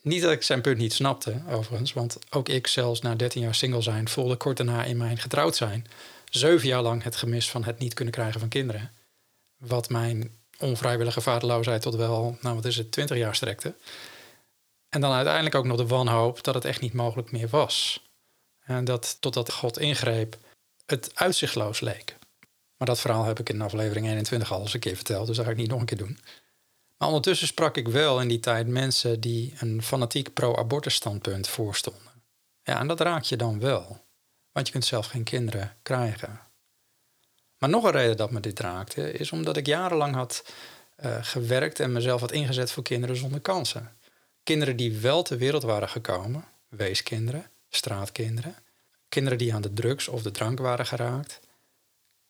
Niet 0.00 0.22
dat 0.22 0.32
ik 0.32 0.42
zijn 0.42 0.60
punt 0.60 0.78
niet 0.78 0.92
snapte, 0.92 1.42
overigens. 1.48 1.92
Want 1.92 2.18
ook 2.30 2.48
ik, 2.48 2.66
zelfs 2.66 3.00
na 3.00 3.14
13 3.14 3.42
jaar 3.42 3.54
single 3.54 3.82
zijn, 3.82 4.08
voelde 4.08 4.36
kort 4.36 4.56
daarna 4.56 4.84
in 4.84 4.96
mijn 4.96 5.18
getrouwd 5.18 5.56
zijn. 5.56 5.86
Zeven 6.30 6.68
jaar 6.68 6.82
lang 6.82 7.02
het 7.02 7.16
gemis 7.16 7.50
van 7.50 7.64
het 7.64 7.78
niet 7.78 7.94
kunnen 7.94 8.14
krijgen 8.14 8.40
van 8.40 8.48
kinderen. 8.48 8.92
Wat 9.56 9.88
mijn 9.88 10.38
onvrijwillige 10.58 11.20
vaderloosheid 11.20 11.82
tot 11.82 11.94
wel, 11.94 12.38
nou 12.40 12.54
wat 12.54 12.64
is 12.64 12.76
het, 12.76 12.92
20 12.92 13.16
jaar 13.16 13.34
strekte. 13.34 13.74
En 14.88 15.00
dan 15.00 15.12
uiteindelijk 15.12 15.54
ook 15.54 15.64
nog 15.64 15.76
de 15.76 15.86
wanhoop 15.86 16.44
dat 16.44 16.54
het 16.54 16.64
echt 16.64 16.80
niet 16.80 16.92
mogelijk 16.92 17.30
meer 17.30 17.48
was. 17.48 18.06
En 18.64 18.84
dat 18.84 19.16
totdat 19.20 19.52
God 19.52 19.78
ingreep, 19.78 20.36
het 20.86 21.10
uitzichtloos 21.14 21.80
leek. 21.80 22.16
Maar 22.78 22.88
dat 22.88 23.00
verhaal 23.00 23.24
heb 23.24 23.38
ik 23.38 23.48
in 23.48 23.60
aflevering 23.60 24.06
21 24.06 24.52
al 24.52 24.60
eens 24.60 24.74
een 24.74 24.80
keer 24.80 24.96
verteld, 24.96 25.26
dus 25.26 25.36
dat 25.36 25.44
ga 25.44 25.50
ik 25.50 25.56
niet 25.56 25.70
nog 25.70 25.80
een 25.80 25.86
keer 25.86 25.98
doen. 25.98 26.18
Maar 26.98 27.08
ondertussen 27.08 27.46
sprak 27.46 27.76
ik 27.76 27.88
wel 27.88 28.20
in 28.20 28.28
die 28.28 28.40
tijd 28.40 28.66
mensen 28.66 29.20
die 29.20 29.54
een 29.58 29.82
fanatiek 29.82 30.32
pro-abortus 30.32 30.94
standpunt 30.94 31.48
voorstonden. 31.48 32.12
Ja, 32.62 32.78
en 32.78 32.86
dat 32.86 33.00
raak 33.00 33.22
je 33.22 33.36
dan 33.36 33.60
wel. 33.60 34.04
Want 34.52 34.66
je 34.66 34.72
kunt 34.72 34.84
zelf 34.84 35.06
geen 35.06 35.24
kinderen 35.24 35.76
krijgen. 35.82 36.40
Maar 37.58 37.68
nog 37.68 37.84
een 37.84 37.90
reden 37.90 38.16
dat 38.16 38.30
me 38.30 38.40
dit 38.40 38.60
raakte, 38.60 39.12
is 39.12 39.32
omdat 39.32 39.56
ik 39.56 39.66
jarenlang 39.66 40.14
had 40.14 40.44
uh, 41.04 41.16
gewerkt 41.20 41.80
en 41.80 41.92
mezelf 41.92 42.20
had 42.20 42.32
ingezet 42.32 42.72
voor 42.72 42.82
kinderen 42.82 43.16
zonder 43.16 43.40
kansen. 43.40 43.96
Kinderen 44.42 44.76
die 44.76 44.98
wel 44.98 45.22
ter 45.22 45.38
wereld 45.38 45.62
waren 45.62 45.88
gekomen, 45.88 46.44
weeskinderen, 46.68 47.50
straatkinderen. 47.68 48.56
Kinderen 49.08 49.38
die 49.38 49.54
aan 49.54 49.62
de 49.62 49.72
drugs 49.72 50.08
of 50.08 50.22
de 50.22 50.30
drank 50.30 50.58
waren 50.58 50.86
geraakt. 50.86 51.40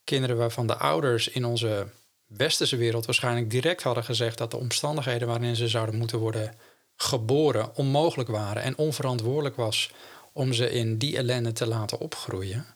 Kinderen 0.09 0.37
waarvan 0.37 0.67
de 0.67 0.77
ouders 0.77 1.29
in 1.29 1.45
onze 1.45 1.87
westerse 2.27 2.77
wereld 2.77 3.07
waarschijnlijk 3.07 3.51
direct 3.51 3.83
hadden 3.83 4.05
gezegd 4.05 4.39
dat 4.39 4.51
de 4.51 4.57
omstandigheden 4.57 5.29
waarin 5.29 5.57
ze 5.57 5.69
zouden 5.69 5.95
moeten 5.95 6.19
worden 6.19 6.55
geboren 6.97 7.77
onmogelijk 7.77 8.29
waren 8.29 8.63
en 8.63 8.77
onverantwoordelijk 8.79 9.57
was 9.57 9.91
om 10.33 10.53
ze 10.53 10.71
in 10.71 10.99
die 10.99 11.17
ellende 11.17 11.53
te 11.53 11.67
laten 11.67 11.99
opgroeien. 11.99 12.67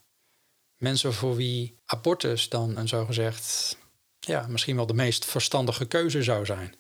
Mensen 0.77 1.13
voor 1.13 1.37
wie 1.37 1.79
abortus 1.85 2.49
dan 2.49 2.77
een 2.77 2.89
zogezegd, 2.89 3.77
ja, 4.21 4.47
misschien 4.49 4.77
wel 4.77 4.87
de 4.87 4.95
meest 4.95 5.25
verstandige 5.25 5.85
keuze 5.85 6.23
zou 6.23 6.45
zijn. 6.45 6.75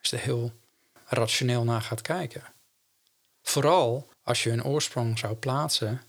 Als 0.00 0.10
je 0.10 0.16
er 0.16 0.22
heel 0.22 0.52
rationeel 1.06 1.64
naar 1.64 1.82
gaat 1.82 2.02
kijken. 2.02 2.44
Vooral 3.42 4.08
als 4.22 4.42
je 4.42 4.50
een 4.50 4.64
oorsprong 4.64 5.18
zou 5.18 5.34
plaatsen 5.34 6.02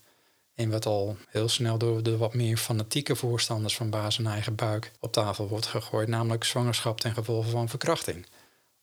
wat 0.69 0.85
al 0.85 1.17
heel 1.27 1.49
snel 1.49 1.77
door 1.77 2.03
de 2.03 2.17
wat 2.17 2.33
meer 2.33 2.57
fanatieke 2.57 3.15
voorstanders 3.15 3.75
van 3.75 3.89
baas 3.89 4.17
en 4.17 4.27
eigen 4.27 4.55
buik 4.55 4.91
op 4.99 5.11
tafel 5.11 5.47
wordt 5.47 5.65
gegooid, 5.65 6.07
namelijk 6.07 6.43
zwangerschap 6.43 6.99
ten 6.99 7.13
gevolge 7.13 7.49
van 7.49 7.69
verkrachting 7.69 8.25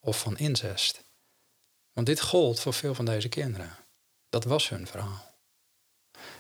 of 0.01 0.21
van 0.21 0.39
incest. 0.39 1.03
Want 1.93 2.07
dit 2.07 2.21
gold 2.21 2.61
voor 2.61 2.75
veel 2.75 2.95
van 2.95 3.05
deze 3.05 3.29
kinderen. 3.29 3.77
Dat 4.29 4.45
was 4.45 4.69
hun 4.69 4.87
verhaal. 4.87 5.35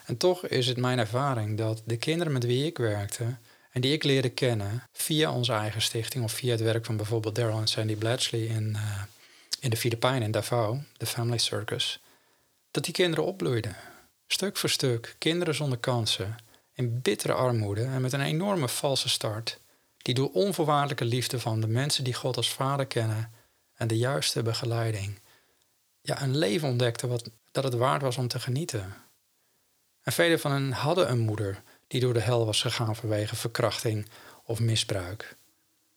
En 0.05 0.17
toch 0.17 0.47
is 0.47 0.67
het 0.67 0.77
mijn 0.77 0.99
ervaring 0.99 1.59
dat 1.59 1.83
de 1.85 1.97
kinderen 1.97 2.33
met 2.33 2.45
wie 2.45 2.67
ik 2.67 2.79
werkte 2.79 3.37
en 3.71 3.81
die 3.81 3.93
ik 3.93 4.05
leerde 4.05 4.29
kennen 4.29 4.83
via 4.93 5.33
onze 5.33 5.53
eigen 5.53 5.83
stichting 5.83 6.25
of 6.25 6.33
via 6.33 6.51
het 6.51 6.61
werk 6.61 6.85
van 6.85 6.97
bijvoorbeeld 6.97 7.35
Daryl 7.35 7.59
en 7.59 7.67
Sandy 7.67 7.97
Blatchley 7.97 8.41
in, 8.41 8.69
uh, 8.77 9.03
in 9.61 9.71
de 9.71 9.77
Filipijnen 9.77 10.23
in 10.23 10.31
Davao, 10.31 10.83
de 10.97 11.07
Family 11.07 11.39
Circus, 11.39 12.01
dat 12.71 12.85
die 12.85 12.93
kinderen 12.93 13.25
opbloeiden. 13.25 13.77
Stuk 14.31 14.57
voor 14.57 14.71
stuk, 14.71 15.17
kinderen 15.19 15.55
zonder 15.55 15.79
kansen, 15.79 16.37
in 16.73 17.01
bittere 17.01 17.33
armoede 17.33 17.85
en 17.85 18.01
met 18.01 18.13
een 18.13 18.21
enorme 18.21 18.69
valse 18.69 19.09
start, 19.09 19.61
die 19.99 20.15
door 20.15 20.31
onvoorwaardelijke 20.33 21.05
liefde 21.05 21.41
van 21.41 21.61
de 21.61 21.67
mensen 21.67 22.05
die 22.05 22.15
God 22.15 22.37
als 22.37 22.53
vader 22.53 22.87
kennen 22.87 23.33
en 23.75 23.89
de 23.89 23.97
juiste 23.97 24.43
begeleiding, 24.43 25.19
ja, 26.01 26.23
een 26.23 26.37
leven 26.37 26.69
ontdekte 26.69 27.07
wat, 27.07 27.31
dat 27.51 27.65
het 27.65 27.75
waard 27.75 28.03
was 28.03 28.17
om 28.17 28.29
te 28.29 28.41
genieten. 28.41 28.95
En 30.03 30.13
velen 30.13 30.41
van 30.41 30.53
hen 30.53 30.73
hadden 30.73 31.11
een 31.11 31.19
moeder 31.19 31.63
die 31.87 32.01
door 32.01 32.15
de 32.15 32.21
hel 32.21 32.47
was 32.47 32.61
gegaan 32.61 32.97
vanwege 32.97 33.37
verkrachting 33.37 34.09
of 34.45 34.61
misbruik. 34.61 35.37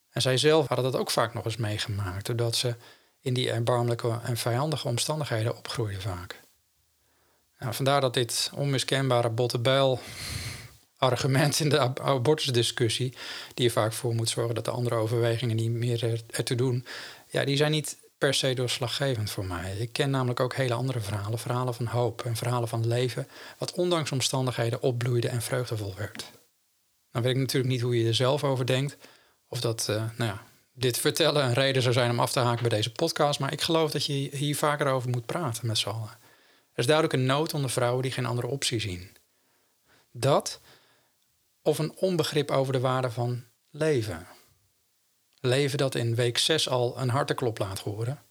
En 0.10 0.22
zij 0.22 0.38
zelf 0.38 0.68
hadden 0.68 0.92
dat 0.92 1.02
ook 1.02 1.12
vaak 1.12 1.34
nog 1.34 1.46
eens 1.46 1.58
meegemaakt, 1.58 2.26
doordat 2.26 2.56
ze 2.56 2.76
in 3.20 3.34
die 3.34 3.52
erbarmelijke 3.52 4.20
en 4.24 4.38
vijandige 4.38 4.88
omstandigheden 4.88 5.58
opgroeiden 5.58 6.02
vaak. 6.02 6.41
Nou, 7.62 7.74
vandaar 7.74 8.02
dat 8.02 8.14
dit 8.14 8.52
onmiskenbare 8.56 9.30
bottebijl 9.30 10.00
argument 10.98 11.60
in 11.60 11.70
de 11.70 11.80
abortusdiscussie, 12.02 13.14
die 13.54 13.66
je 13.66 13.72
vaak 13.72 13.94
voor 13.94 14.16
moet 14.16 14.30
zorgen 14.30 14.56
dat 14.56 14.66
de 14.66 14.72
andere 14.72 14.96
overwegingen 14.96 15.56
niet 15.56 15.72
meer 15.72 16.24
ertoe 16.30 16.58
doen, 16.58 16.86
ja, 17.28 17.46
die 17.46 17.58
zijn 17.58 17.72
niet 17.72 17.98
per 18.18 18.34
se 18.34 18.54
doorslaggevend 18.54 19.32
voor 19.32 19.46
mij. 19.46 19.76
Ik 19.78 19.94
ken 19.94 20.10
namelijk 20.10 20.40
ook 20.40 20.56
hele 20.56 20.74
andere 20.74 21.00
verhalen, 21.00 21.40
verhalen 21.40 21.74
van 21.74 21.86
hoop 21.86 22.26
en 22.26 22.36
verhalen 22.36 22.68
van 22.68 22.88
leven, 22.88 23.28
wat 23.58 23.72
ondanks 23.72 24.12
omstandigheden 24.12 24.82
opbloeide 24.82 25.30
en 25.30 25.42
vreugdevol 25.42 25.94
werd. 25.98 26.32
Dan 27.12 27.22
weet 27.22 27.36
ik 27.36 27.40
natuurlijk 27.40 27.72
niet 27.72 27.82
hoe 27.82 28.00
je 28.00 28.08
er 28.08 28.16
zelf 28.16 28.44
over 28.44 28.66
denkt, 28.66 28.98
of 29.48 29.62
dat 29.62 29.88
uh, 29.90 29.96
nou 29.96 30.32
ja, 30.32 30.44
dit 30.74 30.98
vertellen 30.98 31.44
een 31.44 31.54
reden 31.54 31.82
zou 31.82 31.94
zijn 31.94 32.12
om 32.12 32.20
af 32.20 32.32
te 32.32 32.40
haken 32.40 32.70
bij 32.70 32.78
deze 32.78 32.92
podcast, 32.92 33.40
maar 33.40 33.52
ik 33.52 33.62
geloof 33.62 33.92
dat 33.92 34.06
je 34.06 34.14
hier 34.14 34.56
vaker 34.56 34.88
over 34.88 35.10
moet 35.10 35.26
praten 35.26 35.68
met 35.68 35.78
z'n 35.78 35.90
allen. 35.90 36.20
Is 36.82 36.88
duidelijk 36.88 37.18
een 37.18 37.26
nood 37.26 37.54
onder 37.54 37.70
vrouwen 37.70 38.02
die 38.02 38.12
geen 38.12 38.26
andere 38.26 38.48
optie 38.48 38.80
zien. 38.80 39.18
Dat 40.12 40.60
of 41.62 41.80
een 41.80 41.96
onbegrip 41.96 42.52
over 42.52 42.74
de 42.74 42.80
waarde 42.80 43.12
van 43.12 43.44
leven. 43.70 44.28
Leven 45.40 45.78
dat 45.78 45.96
in 45.96 46.16
week 46.16 46.38
6 46.38 46.70
al 46.70 47.00
een 47.00 47.10
harteklop 47.10 47.58
laat 47.58 47.80
horen. 47.80 48.22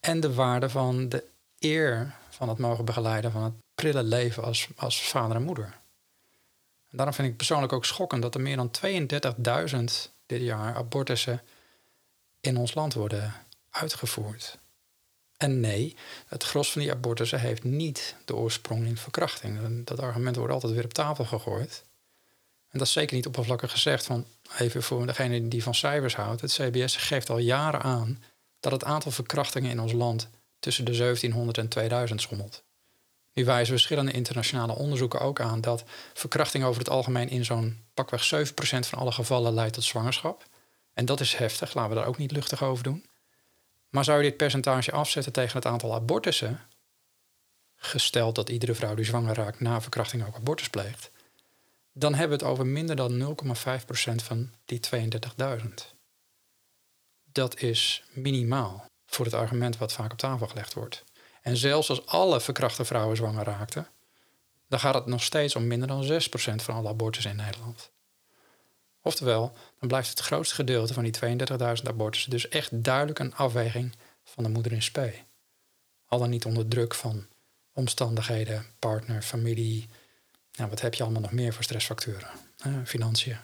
En 0.00 0.20
de 0.20 0.34
waarde 0.34 0.70
van 0.70 1.08
de 1.08 1.24
eer 1.58 2.14
van 2.30 2.48
het 2.48 2.58
mogen 2.58 2.84
begeleiden 2.84 3.32
van 3.32 3.42
het 3.42 3.54
prille 3.74 4.02
leven 4.02 4.42
als, 4.42 4.68
als 4.76 5.02
vader 5.02 5.36
en 5.36 5.42
moeder. 5.42 5.80
En 6.88 6.96
daarom 6.96 7.14
vind 7.14 7.28
ik 7.28 7.36
persoonlijk 7.36 7.72
ook 7.72 7.84
schokkend 7.84 8.22
dat 8.22 8.34
er 8.34 8.40
meer 8.40 8.56
dan 8.56 8.70
32.000 8.86 9.78
dit 10.26 10.40
jaar 10.40 10.74
abortussen 10.74 11.42
in 12.40 12.56
ons 12.56 12.74
land 12.74 12.94
worden 12.94 13.34
uitgevoerd. 13.70 14.58
En 15.40 15.60
nee, 15.60 15.96
het 16.26 16.44
gros 16.44 16.72
van 16.72 16.80
die 16.80 16.92
abortussen 16.92 17.40
heeft 17.40 17.64
niet 17.64 18.16
de 18.24 18.36
oorsprong 18.36 18.86
in 18.86 18.96
verkrachting. 18.96 19.84
Dat 19.84 20.00
argument 20.00 20.36
wordt 20.36 20.52
altijd 20.52 20.72
weer 20.72 20.84
op 20.84 20.92
tafel 20.92 21.24
gegooid. 21.24 21.84
En 22.68 22.78
dat 22.78 22.86
is 22.86 22.92
zeker 22.92 23.16
niet 23.16 23.26
oppervlakkig 23.26 23.70
gezegd. 23.70 24.04
Van, 24.04 24.26
even 24.58 24.82
voor 24.82 25.06
degene 25.06 25.48
die 25.48 25.62
van 25.62 25.74
cijfers 25.74 26.14
houdt. 26.16 26.40
Het 26.40 26.52
CBS 26.52 26.96
geeft 26.96 27.30
al 27.30 27.38
jaren 27.38 27.82
aan 27.82 28.22
dat 28.60 28.72
het 28.72 28.84
aantal 28.84 29.10
verkrachtingen 29.10 29.70
in 29.70 29.80
ons 29.80 29.92
land 29.92 30.28
tussen 30.58 30.84
de 30.84 30.96
1700 30.96 31.58
en 31.58 31.68
2000 31.68 32.20
schommelt. 32.20 32.62
Nu 33.32 33.44
wijzen 33.44 33.72
verschillende 33.72 34.12
internationale 34.12 34.74
onderzoeken 34.74 35.20
ook 35.20 35.40
aan 35.40 35.60
dat 35.60 35.84
verkrachting 36.14 36.64
over 36.64 36.78
het 36.78 36.90
algemeen 36.90 37.28
in 37.28 37.44
zo'n 37.44 37.84
pakweg 37.94 38.32
7% 38.34 38.52
van 38.62 38.98
alle 38.98 39.12
gevallen 39.12 39.54
leidt 39.54 39.74
tot 39.74 39.84
zwangerschap. 39.84 40.46
En 40.92 41.04
dat 41.04 41.20
is 41.20 41.34
heftig, 41.34 41.74
laten 41.74 41.90
we 41.90 41.96
daar 41.96 42.08
ook 42.08 42.18
niet 42.18 42.32
luchtig 42.32 42.62
over 42.62 42.84
doen. 42.84 43.04
Maar 43.90 44.04
zou 44.04 44.22
je 44.22 44.28
dit 44.28 44.36
percentage 44.36 44.92
afzetten 44.92 45.32
tegen 45.32 45.56
het 45.56 45.66
aantal 45.66 45.94
abortussen, 45.94 46.60
gesteld 47.76 48.34
dat 48.34 48.48
iedere 48.48 48.74
vrouw 48.74 48.94
die 48.94 49.04
zwanger 49.04 49.34
raakt 49.34 49.60
na 49.60 49.80
verkrachting 49.80 50.26
ook 50.26 50.34
abortus 50.34 50.70
pleegt, 50.70 51.10
dan 51.92 52.14
hebben 52.14 52.38
we 52.38 52.44
het 52.44 52.52
over 52.52 52.66
minder 52.66 52.96
dan 52.96 53.36
0,5% 53.46 54.14
van 54.14 54.50
die 54.64 54.80
32.000. 54.94 55.68
Dat 57.24 57.60
is 57.60 58.04
minimaal 58.12 58.86
voor 59.06 59.24
het 59.24 59.34
argument 59.34 59.76
wat 59.78 59.92
vaak 59.92 60.12
op 60.12 60.18
tafel 60.18 60.46
gelegd 60.46 60.74
wordt. 60.74 61.04
En 61.42 61.56
zelfs 61.56 61.88
als 61.88 62.06
alle 62.06 62.40
verkrachte 62.40 62.84
vrouwen 62.84 63.16
zwanger 63.16 63.44
raakten, 63.44 63.88
dan 64.68 64.80
gaat 64.80 64.94
het 64.94 65.06
nog 65.06 65.22
steeds 65.22 65.56
om 65.56 65.66
minder 65.66 65.88
dan 65.88 66.04
6% 66.04 66.06
van 66.56 66.74
alle 66.74 66.88
abortussen 66.88 67.30
in 67.30 67.36
Nederland. 67.36 67.90
Oftewel, 69.02 69.52
dan 69.78 69.88
blijft 69.88 70.08
het 70.08 70.20
grootste 70.20 70.54
gedeelte 70.54 70.94
van 70.94 71.02
die 71.02 71.38
32.000 71.78 71.82
abortussen 71.84 72.30
dus 72.30 72.48
echt 72.48 72.84
duidelijk 72.84 73.18
een 73.18 73.34
afweging 73.34 73.94
van 74.24 74.44
de 74.44 74.50
moeder 74.50 74.72
in 74.72 74.82
spe. 74.82 75.14
Al 76.06 76.18
dan 76.18 76.30
niet 76.30 76.44
onder 76.44 76.68
druk 76.68 76.94
van 76.94 77.26
omstandigheden, 77.72 78.66
partner, 78.78 79.22
familie. 79.22 79.88
Nou, 80.52 80.70
wat 80.70 80.80
heb 80.80 80.94
je 80.94 81.02
allemaal 81.02 81.20
nog 81.20 81.32
meer 81.32 81.52
voor 81.52 81.64
stressfactoren? 81.64 82.28
financiën. 82.84 83.38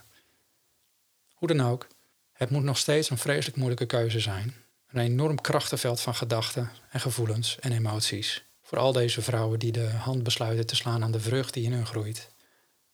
Hoe 1.34 1.48
dan 1.48 1.60
ook, 1.60 1.86
het 2.32 2.50
moet 2.50 2.62
nog 2.62 2.78
steeds 2.78 3.10
een 3.10 3.18
vreselijk 3.18 3.56
moeilijke 3.56 3.86
keuze 3.86 4.20
zijn. 4.20 4.54
Een 4.86 5.00
enorm 5.00 5.40
krachtenveld 5.40 6.00
van 6.00 6.14
gedachten 6.14 6.70
en 6.90 7.00
gevoelens 7.00 7.58
en 7.58 7.72
emoties. 7.72 8.44
Voor 8.62 8.78
al 8.78 8.92
deze 8.92 9.22
vrouwen 9.22 9.58
die 9.58 9.72
de 9.72 9.88
hand 9.88 10.22
besluiten 10.22 10.66
te 10.66 10.76
slaan 10.76 11.02
aan 11.02 11.10
de 11.10 11.20
vrucht 11.20 11.54
die 11.54 11.64
in 11.64 11.72
hun 11.72 11.86
groeit. 11.86 12.30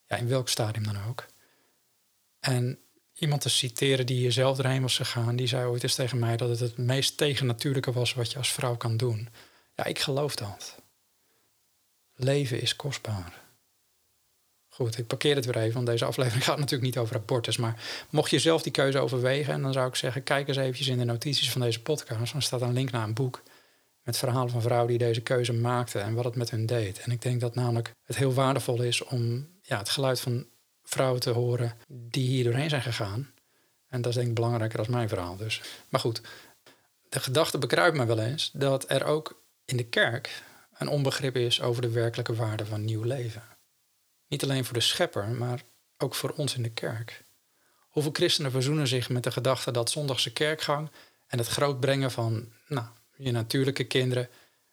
Ja, 0.07 0.17
in 0.17 0.29
welk 0.29 0.49
stadium 0.49 0.85
dan 0.85 1.05
ook. 1.09 1.27
En 2.43 2.79
iemand 3.15 3.41
te 3.41 3.49
citeren 3.49 4.07
die 4.07 4.17
hier 4.17 4.33
zelf 4.33 4.59
erheen 4.59 4.83
was 4.83 4.97
gegaan, 4.97 5.37
die 5.37 5.47
zei 5.47 5.67
ooit 5.67 5.83
eens 5.83 5.95
tegen 5.95 6.19
mij 6.19 6.37
dat 6.37 6.49
het 6.49 6.61
het 6.61 6.79
meest 6.79 7.17
tegennatuurlijke 7.17 7.93
was 7.93 8.15
wat 8.15 8.33
je 8.33 8.39
als 8.39 8.53
vrouw 8.53 8.77
kan 8.77 8.97
doen. 8.97 9.29
Ja, 9.75 9.85
ik 9.85 9.99
geloof 9.99 10.35
dat. 10.35 10.77
Leven 12.15 12.61
is 12.61 12.77
kostbaar. 12.77 13.41
Goed, 14.69 14.99
ik 14.99 15.07
parkeer 15.07 15.37
het 15.37 15.45
weer 15.45 15.57
even, 15.57 15.75
want 15.75 15.87
deze 15.87 16.05
aflevering 16.05 16.45
gaat 16.49 16.59
natuurlijk 16.59 16.83
niet 16.83 16.99
over 16.99 17.17
abortus. 17.17 17.57
Maar 17.57 18.07
mocht 18.11 18.31
je 18.31 18.39
zelf 18.39 18.63
die 18.63 18.73
keuze 18.73 18.99
overwegen, 18.99 19.55
en 19.55 19.63
dan 19.63 19.73
zou 19.73 19.89
ik 19.89 19.95
zeggen, 19.95 20.23
kijk 20.23 20.49
eens 20.49 20.57
eventjes 20.57 20.89
in 20.89 20.99
de 20.99 21.05
notities 21.05 21.51
van 21.51 21.61
deze 21.61 21.83
podcast. 21.83 22.33
Dan 22.33 22.43
staat 22.43 22.63
een 22.63 22.73
link 22.73 22.91
naar 22.91 23.05
een 23.05 23.15
boek 23.15 23.43
met 24.03 24.19
verhalen 24.19 24.51
van 24.51 24.63
vrouwen 24.63 24.89
die 24.89 24.99
deze 24.99 25.21
keuze 25.21 25.53
maakten 25.53 26.03
en 26.03 26.15
wat 26.15 26.25
het 26.25 26.37
met 26.37 26.51
hun 26.51 26.67
deed. 26.67 27.01
En 27.01 27.11
ik 27.11 27.23
denk 27.23 27.41
dat 27.41 27.55
namelijk 27.55 27.93
het 28.05 28.17
heel 28.17 28.33
waardevol 28.33 28.83
is 28.83 29.05
om 29.05 29.49
ja, 29.61 29.79
het 29.79 29.89
geluid 29.89 30.21
van 30.21 30.47
vrouwen 30.93 31.21
te 31.21 31.31
horen 31.31 31.77
die 31.89 32.29
hier 32.29 32.45
doorheen 32.45 32.69
zijn 32.69 32.83
gegaan. 32.83 33.31
En 33.89 34.03
dat 34.03 34.11
is 34.11 34.17
denk 34.17 34.29
ik 34.29 34.35
belangrijker 34.35 34.79
dan 34.79 34.91
mijn 34.91 35.09
verhaal 35.09 35.37
dus. 35.37 35.63
Maar 35.89 36.01
goed, 36.01 36.21
de 37.09 37.21
gedachte 37.21 37.59
bekruipt 37.59 37.97
me 37.97 38.05
wel 38.05 38.19
eens 38.19 38.51
dat 38.53 38.91
er 38.91 39.05
ook 39.05 39.43
in 39.65 39.77
de 39.77 39.85
kerk 39.85 40.43
een 40.79 40.89
onbegrip 40.89 41.37
is 41.37 41.61
over 41.61 41.83
de 41.83 41.91
werkelijke 41.91 42.35
waarde 42.35 42.67
van 42.67 42.85
nieuw 42.85 43.03
leven. 43.03 43.43
Niet 44.29 44.43
alleen 44.43 44.65
voor 44.65 44.75
de 44.75 44.81
schepper, 44.81 45.29
maar 45.29 45.63
ook 45.99 46.15
voor 46.15 46.31
ons 46.37 46.55
in 46.55 46.63
de 46.63 46.71
kerk. 46.71 47.25
Hoeveel 47.89 48.13
christenen 48.13 48.51
verzoenen 48.51 48.87
zich 48.87 49.09
met 49.09 49.25
de 49.25 49.31
gedachte 49.31 49.71
dat 49.71 49.91
zondagse 49.91 50.33
kerkgang 50.33 50.91
en 51.27 51.39
het 51.39 51.47
grootbrengen 51.47 52.11
van 52.11 52.53
nou, 52.69 52.87
je 53.17 53.31
natuurlijke 53.31 53.85
kinderen 53.85 54.29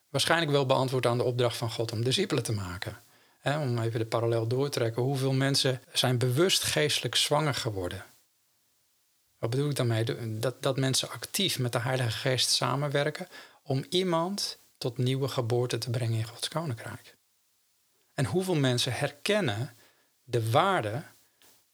waarschijnlijk 0.09 0.51
wel 0.51 0.65
beantwoordt 0.65 1.05
aan 1.05 1.17
de 1.17 1.23
opdracht 1.23 1.57
van 1.57 1.71
God 1.71 1.91
om 1.91 2.03
discipelen 2.03 2.43
te 2.43 2.51
maken. 2.51 2.97
Om 3.43 3.79
even 3.79 3.99
de 3.99 4.05
parallel 4.05 4.47
door 4.47 4.69
te 4.69 4.79
trekken. 4.79 5.01
Hoeveel 5.01 5.33
mensen 5.33 5.81
zijn 5.93 6.17
bewust 6.17 6.63
geestelijk 6.63 7.15
zwanger 7.15 7.53
geworden? 7.53 8.05
Wat 9.37 9.49
bedoel 9.49 9.69
ik 9.69 9.75
daarmee? 9.75 10.39
Dat, 10.39 10.61
dat 10.61 10.77
mensen 10.77 11.09
actief 11.09 11.59
met 11.59 11.71
de 11.71 11.79
Heilige 11.79 12.11
Geest 12.11 12.49
samenwerken 12.49 13.27
om 13.63 13.85
iemand 13.89 14.59
tot 14.77 14.97
nieuwe 14.97 15.27
geboorte 15.27 15.77
te 15.77 15.89
brengen 15.89 16.17
in 16.17 16.27
Gods 16.27 16.47
Koninkrijk. 16.47 17.15
En 18.13 18.25
hoeveel 18.25 18.55
mensen 18.55 18.93
herkennen 18.93 19.73
de 20.23 20.51
waarde 20.51 21.03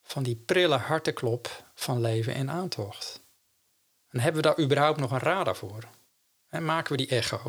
van 0.04 0.24
die 0.24 0.36
prille 0.36 0.78
harteklop 0.78 1.64
van 1.74 2.02
leven 2.02 2.36
in 2.36 2.52
aantocht. 2.52 3.24
En 4.10 4.20
hebben 4.20 4.42
we 4.42 4.48
daar 4.48 4.66
überhaupt 4.66 5.00
nog 5.00 5.12
een 5.12 5.20
radar 5.20 5.56
voor? 5.56 5.84
En 6.50 6.66
maken 6.66 6.92
we 6.92 6.98
die 6.98 7.08
echo? 7.08 7.42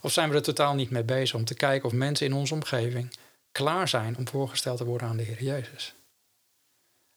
Of 0.00 0.12
zijn 0.12 0.30
we 0.30 0.36
er 0.36 0.42
totaal 0.42 0.74
niet 0.74 0.90
mee 0.90 1.04
bezig 1.04 1.36
om 1.36 1.44
te 1.44 1.54
kijken 1.54 1.88
of 1.88 1.94
mensen 1.94 2.26
in 2.26 2.32
onze 2.32 2.54
omgeving 2.54 3.12
klaar 3.52 3.88
zijn 3.88 4.16
om 4.16 4.28
voorgesteld 4.28 4.76
te 4.76 4.84
worden 4.84 5.08
aan 5.08 5.16
de 5.16 5.22
Heer 5.22 5.42
Jezus? 5.42 5.94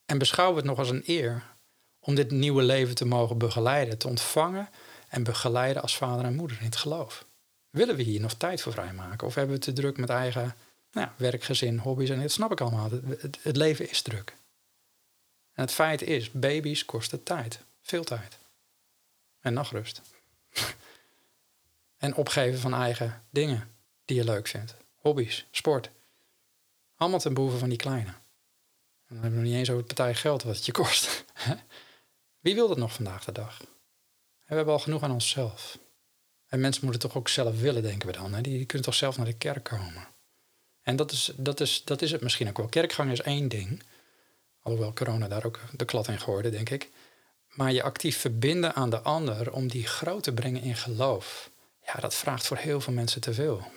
En 0.06 0.18
beschouwen 0.18 0.56
we 0.56 0.62
het 0.62 0.70
nog 0.70 0.80
als 0.80 0.90
een 0.90 1.04
eer 1.06 1.44
om 2.00 2.16
dit 2.16 2.32
nieuwe 2.32 2.64
leven 2.64 2.96
te 2.96 3.06
mogen 3.06 3.38
begeleiden, 3.38 3.98
te 3.98 4.08
ontvangen 4.08 4.70
en 5.10 5.24
begeleiden 5.24 5.82
als 5.82 5.98
vader 5.98 6.26
en 6.26 6.36
moeder 6.36 6.58
in 6.60 6.66
het 6.66 6.76
geloof? 6.76 7.26
Willen 7.70 7.96
we 7.96 8.04
hier 8.04 8.22
nog 8.22 8.34
tijd 8.34 8.62
voor 8.62 8.72
vrijmaken? 8.72 9.28
Of 9.28 9.36
hebben 9.36 9.56
we 9.56 9.62
te 9.62 9.74
druk 9.74 9.98
met 9.98 10.10
eigen 10.10 10.56
nou, 10.92 11.10
werk, 11.16 11.44
gezin, 11.44 11.78
hobby's 11.78 12.10
en 12.10 12.22
dat 12.22 12.32
snap 12.32 12.52
ik 12.52 12.62
allemaal. 12.62 12.90
Het, 12.92 13.38
het, 13.42 13.56
leven 13.56 13.90
is 13.90 14.02
druk. 14.02 14.36
En 15.54 15.64
het 15.64 15.72
feit 15.72 16.02
is, 16.02 16.32
baby's 16.32 16.86
kosten 16.86 17.24
tijd. 17.24 17.60
Veel 17.82 18.04
tijd. 18.04 18.38
En 19.40 19.54
nachtrust. 19.54 20.02
en 21.98 22.16
opgeven 22.16 22.60
van 22.60 22.74
eigen 22.74 23.24
dingen 23.30 23.70
die 24.06 24.18
je 24.18 24.24
leuk 24.24 24.48
vindt. 24.48 24.76
Hobby's, 24.96 25.46
sport. 25.52 25.90
Allemaal 26.96 27.20
ten 27.20 27.34
behoeve 27.34 27.58
van 27.58 27.70
die 27.70 27.78
kleine. 27.78 28.10
En 28.10 29.16
dan 29.16 29.22
hebben 29.22 29.32
we 29.32 29.40
nog 29.40 29.46
niet 29.46 29.60
eens 29.60 29.70
over 29.70 29.84
het 29.84 29.96
partij 29.96 30.16
geld 30.16 30.44
wat 30.44 30.56
het 30.56 30.66
je 30.66 30.72
kost. 30.72 31.26
Wie 32.40 32.56
wil 32.56 32.68
dat 32.68 32.78
nog 32.78 32.94
vandaag 32.94 33.26
de 33.26 33.32
dag? 33.32 33.62
we 34.46 34.56
hebben 34.56 34.74
al 34.74 34.80
genoeg 34.80 35.04
aan 35.04 35.12
onszelf. 35.12 35.78
En 36.48 36.60
mensen 36.60 36.84
moeten 36.84 37.02
toch 37.02 37.18
ook 37.18 37.30
zelf 37.30 37.60
willen, 37.60 37.82
denken 37.82 38.08
we 38.08 38.14
dan. 38.14 38.34
Hè? 38.34 38.42
Die, 38.42 38.66
kunnen 38.66 38.88
toch 38.88 38.96
zelf 38.96 39.18
naar 39.18 39.26
de 39.26 39.34
kerk 39.34 39.64
komen. 39.64 40.08
En 40.82 40.96
dat 40.96 41.12
is, 41.12 41.32
dat, 41.36 41.60
is, 41.60 41.84
dat 41.84 42.02
is 42.02 42.12
het 42.12 42.22
misschien 42.22 42.48
ook 42.48 42.58
wel. 42.58 42.68
Kerkgang 42.68 43.12
is 43.12 43.22
één 43.22 43.48
ding. 43.48 43.84
Alhoewel 44.62 44.94
corona 44.94 45.28
daar 45.28 45.46
ook 45.46 45.60
de 45.72 45.86
klad 45.86 46.08
in 46.08 46.20
gooide, 46.20 46.50
denk 46.50 46.70
ik. 46.70 46.90
Maar 47.50 47.72
je 47.72 47.84
actief 47.84 48.18
verbinden 48.18 48.76
aan 48.76 48.90
de 48.90 49.02
ander 49.02 49.52
om 49.52 49.68
die 49.68 49.88
groot 49.88 50.24
te 50.24 50.34
brengen 50.34 50.62
in 50.62 50.76
geloof. 50.76 51.50
Ja, 51.82 51.94
dat 51.94 52.16
vraagt 52.16 52.48
voor 52.48 52.58
heel 52.58 52.82
veel 52.82 52.94
mensen 52.94 53.22
te 53.22 53.34
veel. 53.34 53.72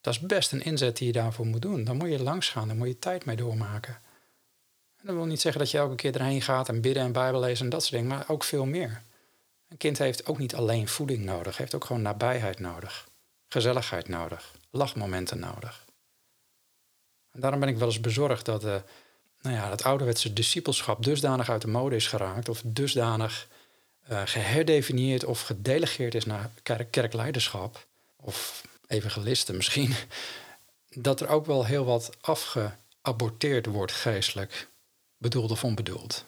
Dat 0.00 0.14
is 0.14 0.20
best 0.20 0.52
een 0.52 0.62
inzet 0.62 0.96
die 0.96 1.06
je 1.06 1.12
daarvoor 1.12 1.46
moet 1.46 1.62
doen. 1.62 1.84
Dan 1.84 1.96
moet 1.96 2.08
je 2.08 2.22
langs 2.22 2.48
gaan, 2.48 2.68
dan 2.68 2.76
moet 2.76 2.88
je 2.88 2.98
tijd 2.98 3.24
mee 3.24 3.36
doormaken. 3.36 3.98
En 4.96 5.06
dat 5.06 5.14
wil 5.14 5.24
niet 5.24 5.40
zeggen 5.40 5.60
dat 5.60 5.70
je 5.70 5.78
elke 5.78 5.94
keer 5.94 6.14
erheen 6.14 6.42
gaat 6.42 6.68
en 6.68 6.80
bidden 6.80 7.02
en 7.02 7.12
Bijbel 7.12 7.40
lezen 7.40 7.64
en 7.64 7.70
dat 7.70 7.80
soort 7.80 7.92
dingen, 7.92 8.08
maar 8.08 8.28
ook 8.28 8.44
veel 8.44 8.64
meer. 8.64 9.02
Een 9.68 9.76
kind 9.76 9.98
heeft 9.98 10.26
ook 10.26 10.38
niet 10.38 10.54
alleen 10.54 10.88
voeding 10.88 11.24
nodig, 11.24 11.56
heeft 11.56 11.74
ook 11.74 11.84
gewoon 11.84 12.02
nabijheid 12.02 12.58
nodig, 12.58 13.08
gezelligheid 13.48 14.08
nodig, 14.08 14.54
lachmomenten 14.70 15.38
nodig. 15.38 15.84
En 17.32 17.40
daarom 17.40 17.60
ben 17.60 17.68
ik 17.68 17.76
wel 17.76 17.88
eens 17.88 18.00
bezorgd 18.00 18.44
dat 18.44 18.64
uh, 18.64 18.76
nou 19.40 19.56
ja, 19.56 19.70
het 19.70 19.82
ouderwetse 19.82 20.32
discipelschap 20.32 21.04
dusdanig 21.04 21.50
uit 21.50 21.62
de 21.62 21.68
mode 21.68 21.96
is 21.96 22.06
geraakt 22.06 22.48
of 22.48 22.62
dusdanig 22.64 23.48
uh, 24.10 24.22
geherdefinieerd 24.24 25.24
of 25.24 25.42
gedelegeerd 25.42 26.14
is 26.14 26.24
naar 26.24 26.50
kerk 26.62 26.90
kerkleiderschap 26.90 27.86
of 28.16 28.62
evangelisten 28.90 29.56
misschien, 29.56 29.94
dat 31.08 31.20
er 31.20 31.28
ook 31.28 31.46
wel 31.46 31.64
heel 31.64 31.84
wat 31.84 32.10
afgeaborteerd 32.20 33.66
wordt 33.66 33.92
geestelijk, 33.92 34.68
bedoeld 35.16 35.50
of 35.50 35.64
onbedoeld. 35.64 36.24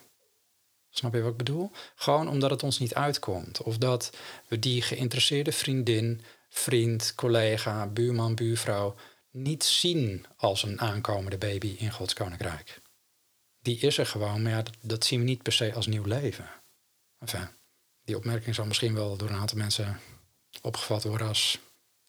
Snap 0.90 1.14
je 1.14 1.20
wat 1.20 1.31
ik 1.31 1.37
bedoel? 1.37 1.70
Gewoon 1.94 2.29
omdat 2.29 2.51
het 2.51 2.62
ons 2.62 2.79
niet 2.79 2.94
uitkomt. 2.94 3.62
Of 3.62 3.79
dat 3.79 4.11
we 4.48 4.59
die 4.59 4.83
geïnteresseerde 4.83 5.53
vriendin, 5.53 6.20
vriend, 6.48 7.14
collega, 7.14 7.87
buurman, 7.87 8.35
buurvrouw 8.35 8.94
niet 9.31 9.64
zien 9.64 10.27
als 10.37 10.62
een 10.62 10.81
aankomende 10.81 11.38
baby 11.38 11.75
in 11.79 11.92
Gods 11.92 12.14
koninkrijk. 12.14 12.81
Die 13.61 13.79
is 13.79 13.98
er 13.98 14.07
gewoon, 14.07 14.42
maar 14.42 14.53
ja, 14.53 14.62
dat, 14.81 15.05
zien 15.05 15.18
we 15.18 15.25
niet 15.25 15.42
per 15.42 15.53
se 15.53 15.75
als 15.75 15.87
nieuw 15.87 16.05
leven. 16.05 16.51
Enfin, 17.18 17.48
die 18.05 18.16
opmerking 18.16 18.55
zal 18.55 18.66
misschien 18.66 18.94
wel 18.94 19.16
door 19.16 19.29
een 19.29 19.37
aantal 19.37 19.59
mensen 19.59 20.01
opgevat 20.62 21.05
worden 21.05 21.27
als 21.27 21.59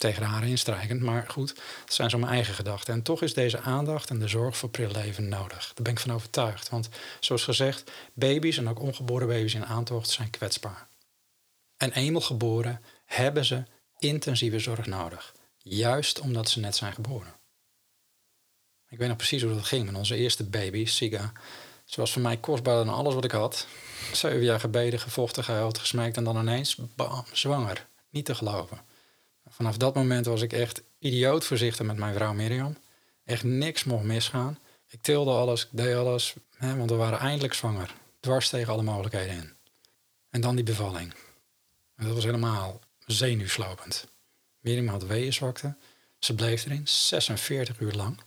tegen 0.03 0.23
haren 0.23 0.49
instrijkend. 0.49 1.01
Maar 1.01 1.25
goed, 1.27 1.49
het 1.83 1.93
zijn 1.93 2.09
zo 2.09 2.17
mijn 2.17 2.31
eigen 2.31 2.53
gedachten. 2.53 2.93
En 2.93 3.01
toch 3.01 3.21
is 3.21 3.33
deze 3.33 3.59
aandacht 3.59 4.09
en 4.09 4.19
de 4.19 4.27
zorg 4.27 4.57
voor 4.57 4.69
prilleven 4.69 5.29
nodig. 5.29 5.71
Daar 5.73 5.83
ben 5.83 5.91
ik 5.91 5.99
van 5.99 6.13
overtuigd. 6.13 6.69
Want 6.69 6.89
zoals 7.19 7.43
gezegd, 7.43 7.91
baby's 8.13 8.57
en 8.57 8.69
ook 8.69 8.79
ongeboren 8.79 9.27
baby's 9.27 9.53
in 9.53 9.65
aantocht 9.65 10.09
zijn 10.09 10.29
kwetsbaar. 10.29 10.87
En 11.77 11.91
eenmaal 11.91 12.21
geboren 12.21 12.81
hebben 13.05 13.45
ze 13.45 13.63
intensieve 13.99 14.59
zorg 14.59 14.85
nodig. 14.85 15.33
Juist 15.57 16.19
omdat 16.19 16.49
ze 16.49 16.59
net 16.59 16.75
zijn 16.75 16.93
geboren. 16.93 17.33
Ik 18.89 18.97
weet 18.97 19.07
nog 19.07 19.17
precies 19.17 19.41
hoe 19.41 19.53
dat 19.53 19.65
ging 19.65 19.85
met 19.85 19.95
onze 19.95 20.15
eerste 20.15 20.43
baby, 20.43 20.85
Siga. 20.85 21.31
Ze 21.85 21.99
was 21.99 22.11
voor 22.11 22.21
mij 22.21 22.37
kostbaarder 22.37 22.85
dan 22.85 22.95
alles 22.95 23.13
wat 23.13 23.23
ik 23.23 23.31
had. 23.31 23.67
Zeven 24.13 24.43
jaar 24.43 24.59
gebeden, 24.59 24.99
gevochten, 24.99 25.43
gehuild, 25.43 25.77
gesmeekt 25.77 26.17
en 26.17 26.23
dan 26.23 26.37
ineens, 26.37 26.75
bam, 26.95 27.25
zwanger. 27.31 27.87
Niet 28.09 28.25
te 28.25 28.35
geloven. 28.35 28.92
Vanaf 29.53 29.77
dat 29.77 29.95
moment 29.95 30.25
was 30.25 30.41
ik 30.41 30.53
echt 30.53 30.81
idioot 30.99 31.45
voorzichtig 31.45 31.85
met 31.85 31.97
mijn 31.97 32.13
vrouw 32.13 32.33
Mirjam. 32.33 32.77
Echt 33.25 33.43
niks 33.43 33.83
mocht 33.83 34.03
misgaan. 34.03 34.59
Ik 34.89 35.01
tilde 35.01 35.31
alles, 35.31 35.63
ik 35.63 35.69
deed 35.71 35.95
alles, 35.95 36.33
hè, 36.57 36.75
want 36.75 36.89
we 36.89 36.95
waren 36.95 37.19
eindelijk 37.19 37.53
zwanger. 37.53 37.93
Dwars 38.19 38.49
tegen 38.49 38.73
alle 38.73 38.81
mogelijkheden 38.81 39.35
in. 39.35 39.53
En 40.29 40.41
dan 40.41 40.55
die 40.55 40.63
bevalling. 40.63 41.13
Dat 41.97 42.13
was 42.13 42.23
helemaal 42.23 42.79
zenuwslopend. 43.05 44.07
Mirjam 44.59 44.87
had 44.87 45.05
weeënzwakte. 45.05 45.75
Ze 46.19 46.35
bleef 46.35 46.65
erin, 46.65 46.87
46 46.87 47.79
uur 47.79 47.93
lang. 47.93 48.19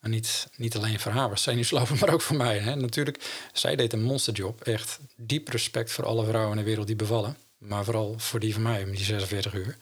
En 0.00 0.10
niet, 0.10 0.48
niet 0.56 0.76
alleen 0.76 1.00
voor 1.00 1.12
haar 1.12 1.28
was 1.28 1.42
zenuwslopend, 1.42 2.00
maar 2.00 2.12
ook 2.12 2.22
voor 2.22 2.36
mij. 2.36 2.58
Hè. 2.58 2.76
Natuurlijk, 2.76 3.48
zij 3.52 3.76
deed 3.76 3.92
een 3.92 4.02
monsterjob. 4.02 4.60
Echt 4.60 4.98
diep 5.16 5.48
respect 5.48 5.92
voor 5.92 6.06
alle 6.06 6.26
vrouwen 6.26 6.50
in 6.50 6.58
de 6.58 6.68
wereld 6.68 6.86
die 6.86 6.96
bevallen. 6.96 7.36
Maar 7.58 7.84
vooral 7.84 8.18
voor 8.18 8.40
die 8.40 8.52
van 8.52 8.62
mij, 8.62 8.84
die 8.84 9.04
46 9.04 9.54
uur. 9.54 9.76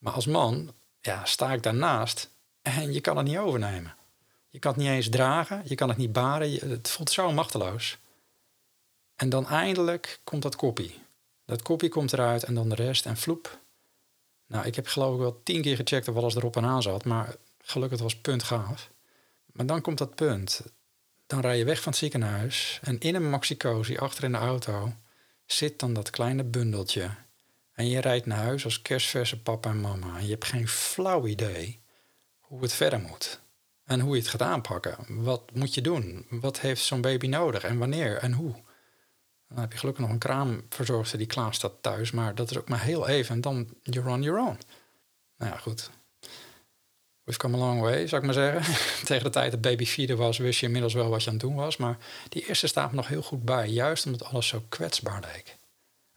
Maar 0.00 0.12
als 0.12 0.26
man 0.26 0.74
ja, 1.00 1.24
sta 1.24 1.52
ik 1.52 1.62
daarnaast 1.62 2.30
en 2.62 2.92
je 2.92 3.00
kan 3.00 3.16
het 3.16 3.26
niet 3.26 3.38
overnemen. 3.38 3.94
Je 4.48 4.58
kan 4.58 4.72
het 4.72 4.80
niet 4.80 4.90
eens 4.90 5.08
dragen, 5.08 5.62
je 5.64 5.74
kan 5.74 5.88
het 5.88 5.98
niet 5.98 6.12
baren. 6.12 6.70
het 6.70 6.88
voelt 6.88 7.10
zo 7.10 7.32
machteloos. 7.32 7.98
En 9.16 9.28
dan 9.28 9.46
eindelijk 9.46 10.20
komt 10.24 10.42
dat 10.42 10.56
koppie. 10.56 11.02
Dat 11.44 11.62
koppie 11.62 11.88
komt 11.88 12.12
eruit 12.12 12.44
en 12.44 12.54
dan 12.54 12.68
de 12.68 12.74
rest 12.74 13.06
en 13.06 13.16
vloep. 13.16 13.58
Nou, 14.46 14.66
ik 14.66 14.74
heb 14.74 14.86
geloof 14.86 15.14
ik 15.14 15.20
wel 15.20 15.40
tien 15.42 15.62
keer 15.62 15.76
gecheckt 15.76 16.08
of 16.08 16.16
alles 16.16 16.34
erop 16.34 16.56
en 16.56 16.64
aan 16.64 16.82
zat. 16.82 17.04
Maar 17.04 17.34
gelukkig 17.58 18.00
was 18.00 18.16
punt 18.16 18.42
gaaf. 18.42 18.90
Maar 19.46 19.66
dan 19.66 19.80
komt 19.80 19.98
dat 19.98 20.14
punt. 20.14 20.62
Dan 21.26 21.40
rij 21.40 21.58
je 21.58 21.64
weg 21.64 21.82
van 21.82 21.92
het 21.92 22.00
ziekenhuis. 22.00 22.80
En 22.82 22.98
in 22.98 23.14
een 23.14 23.30
maxicosi 23.30 23.96
achter 23.96 24.24
in 24.24 24.32
de 24.32 24.38
auto 24.38 24.92
zit 25.46 25.78
dan 25.78 25.92
dat 25.92 26.10
kleine 26.10 26.44
bundeltje 26.44 27.10
en 27.80 27.88
je 27.88 28.00
rijdt 28.00 28.26
naar 28.26 28.38
huis 28.38 28.64
als 28.64 28.82
kerstverse 28.82 29.42
papa 29.42 29.70
en 29.70 29.80
mama. 29.80 30.16
En 30.16 30.24
je 30.24 30.30
hebt 30.30 30.44
geen 30.44 30.68
flauw 30.68 31.26
idee 31.26 31.80
hoe 32.40 32.62
het 32.62 32.72
verder 32.72 33.00
moet. 33.00 33.40
En 33.84 34.00
hoe 34.00 34.14
je 34.14 34.20
het 34.20 34.30
gaat 34.30 34.42
aanpakken. 34.42 34.96
Wat 35.08 35.54
moet 35.54 35.74
je 35.74 35.80
doen? 35.80 36.26
Wat 36.30 36.60
heeft 36.60 36.82
zo'n 36.82 37.00
baby 37.00 37.26
nodig? 37.26 37.64
En 37.64 37.78
wanneer? 37.78 38.16
En 38.16 38.32
hoe? 38.32 38.54
Dan 39.48 39.58
heb 39.58 39.72
je 39.72 39.78
gelukkig 39.78 40.02
nog 40.02 40.12
een 40.12 40.18
kraamverzorgster 40.18 41.18
die 41.18 41.26
klaar 41.26 41.54
staat 41.54 41.72
thuis. 41.80 42.10
Maar 42.10 42.34
dat 42.34 42.50
is 42.50 42.58
ook 42.58 42.68
maar 42.68 42.82
heel 42.82 43.08
even. 43.08 43.34
En 43.34 43.40
dan 43.40 43.68
you're 43.82 44.10
on 44.10 44.22
your 44.22 44.40
own. 44.40 44.58
Nou 45.36 45.52
ja, 45.52 45.58
goed. 45.58 45.90
we've 47.24 47.38
come 47.38 47.56
a 47.56 47.60
long 47.60 47.80
way, 47.80 48.06
zou 48.06 48.20
ik 48.20 48.26
maar 48.26 48.52
zeggen. 48.52 48.74
Tegen 49.06 49.24
de 49.24 49.30
tijd 49.30 49.50
dat 49.50 49.60
baby 49.60 49.84
vierde 49.84 50.16
was, 50.16 50.38
wist 50.38 50.60
je 50.60 50.66
inmiddels 50.66 50.94
wel 50.94 51.08
wat 51.08 51.22
je 51.22 51.26
aan 51.26 51.36
het 51.36 51.42
doen 51.42 51.54
was. 51.54 51.76
Maar 51.76 51.98
die 52.28 52.46
eerste 52.48 52.66
staat 52.66 52.92
nog 52.92 53.08
heel 53.08 53.22
goed 53.22 53.44
bij, 53.44 53.68
juist 53.68 54.06
omdat 54.06 54.24
alles 54.24 54.46
zo 54.46 54.62
kwetsbaar 54.68 55.20
leek. 55.32 55.58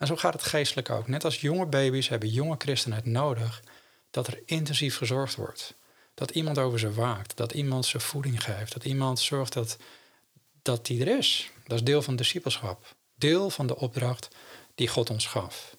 En 0.03 0.09
zo 0.09 0.15
gaat 0.15 0.33
het 0.33 0.43
geestelijk 0.43 0.89
ook. 0.89 1.07
Net 1.07 1.23
als 1.23 1.41
jonge 1.41 1.65
baby's 1.65 2.07
hebben 2.07 2.29
jonge 2.29 2.55
christenen 2.57 2.97
het 2.97 3.05
nodig 3.05 3.63
dat 4.11 4.27
er 4.27 4.41
intensief 4.45 4.97
gezorgd 4.97 5.35
wordt. 5.35 5.73
Dat 6.13 6.31
iemand 6.31 6.57
over 6.57 6.79
ze 6.79 6.93
waakt, 6.93 7.37
dat 7.37 7.53
iemand 7.53 7.85
ze 7.85 7.99
voeding 7.99 8.43
geeft, 8.43 8.73
dat 8.73 8.85
iemand 8.85 9.19
zorgt 9.19 9.53
dat, 9.53 9.77
dat 10.61 10.85
die 10.85 11.01
er 11.05 11.17
is. 11.17 11.51
Dat 11.63 11.77
is 11.77 11.83
deel 11.83 12.01
van 12.01 12.15
discipelschap. 12.15 12.95
Deel 13.15 13.49
van 13.49 13.67
de 13.67 13.75
opdracht 13.75 14.27
die 14.75 14.87
God 14.87 15.09
ons 15.09 15.25
gaf. 15.25 15.77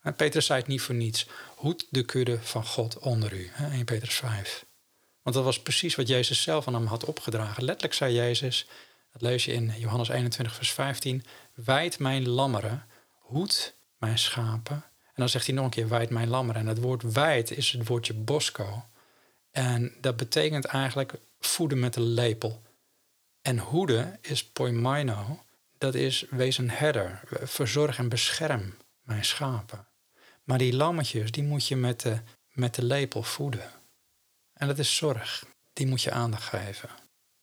En 0.00 0.14
Petrus 0.14 0.46
zei 0.46 0.58
het 0.58 0.68
niet 0.68 0.82
voor 0.82 0.94
niets. 0.94 1.26
Hoed 1.56 1.86
de 1.90 2.04
kudde 2.04 2.38
van 2.42 2.66
God 2.66 2.98
onder 2.98 3.32
u. 3.32 3.50
1 3.56 3.84
Petrus 3.84 4.14
5. 4.14 4.64
Want 5.22 5.36
dat 5.36 5.44
was 5.44 5.62
precies 5.62 5.94
wat 5.94 6.08
Jezus 6.08 6.42
zelf 6.42 6.66
aan 6.66 6.74
hem 6.74 6.86
had 6.86 7.04
opgedragen. 7.04 7.64
Letterlijk 7.64 7.94
zei 7.94 8.14
Jezus, 8.14 8.66
dat 9.12 9.22
lees 9.22 9.44
je 9.44 9.52
in 9.52 9.74
Johannes 9.78 10.08
21, 10.08 10.54
vers 10.54 10.72
15. 10.72 11.24
Wijd 11.54 11.98
mijn 11.98 12.28
lammeren, 12.28 12.86
hoed 13.32 13.74
mijn 13.98 14.18
schapen. 14.18 14.76
En 15.04 15.14
dan 15.14 15.28
zegt 15.28 15.46
hij 15.46 15.54
nog 15.54 15.64
een 15.64 15.70
keer, 15.70 15.88
wijd 15.88 16.10
mijn 16.10 16.28
lammeren. 16.28 16.60
En 16.60 16.66
het 16.66 16.80
woord 16.80 17.12
wijd 17.12 17.50
is 17.50 17.70
het 17.70 17.88
woordje 17.88 18.14
bosco. 18.14 18.84
En 19.50 19.94
dat 20.00 20.16
betekent 20.16 20.64
eigenlijk 20.64 21.14
voeden 21.40 21.78
met 21.80 21.96
een 21.96 22.02
lepel. 22.14 22.62
En 23.42 23.58
hoeden 23.58 24.18
is 24.20 24.44
poimaino. 24.44 25.44
Dat 25.78 25.94
is 25.94 26.26
wees 26.30 26.58
een 26.58 26.70
herder. 26.70 27.20
Verzorg 27.42 27.98
en 27.98 28.08
bescherm 28.08 28.74
mijn 29.02 29.24
schapen. 29.24 29.86
Maar 30.44 30.58
die 30.58 30.76
lammetjes, 30.76 31.30
die 31.30 31.42
moet 31.42 31.66
je 31.66 31.76
met 31.76 32.00
de, 32.00 32.18
met 32.52 32.74
de 32.74 32.84
lepel 32.84 33.22
voeden. 33.22 33.70
En 34.52 34.66
dat 34.66 34.78
is 34.78 34.96
zorg. 34.96 35.44
Die 35.72 35.86
moet 35.86 36.02
je 36.02 36.10
aandacht 36.10 36.44
geven. 36.44 36.88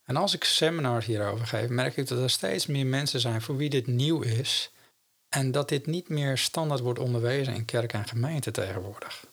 En 0.04 0.16
als 0.16 0.34
ik 0.34 0.44
seminars 0.44 1.06
hierover 1.06 1.48
geef, 1.48 1.70
merk 1.70 1.98
ik 1.98 2.08
dat 2.08 2.20
er 2.20 2.30
steeds 2.30 2.66
meer 2.66 2.86
mensen 2.86 3.20
zijn 3.20 3.42
voor 3.42 3.58
wie 3.58 3.70
dit 3.70 3.88
nieuw 3.88 4.22
is. 4.22 4.72
En 5.30 5.52
dat 5.52 5.70
dit 5.70 5.86
niet 5.86 6.10
meer 6.10 6.38
standaard 6.38 6.80
wordt 6.80 7.00
onderwezen 7.00 7.54
in 7.54 7.66
kerk 7.66 7.94
en 7.94 8.08
gemeente 8.08 8.52
tegenwoordig. 8.52 9.26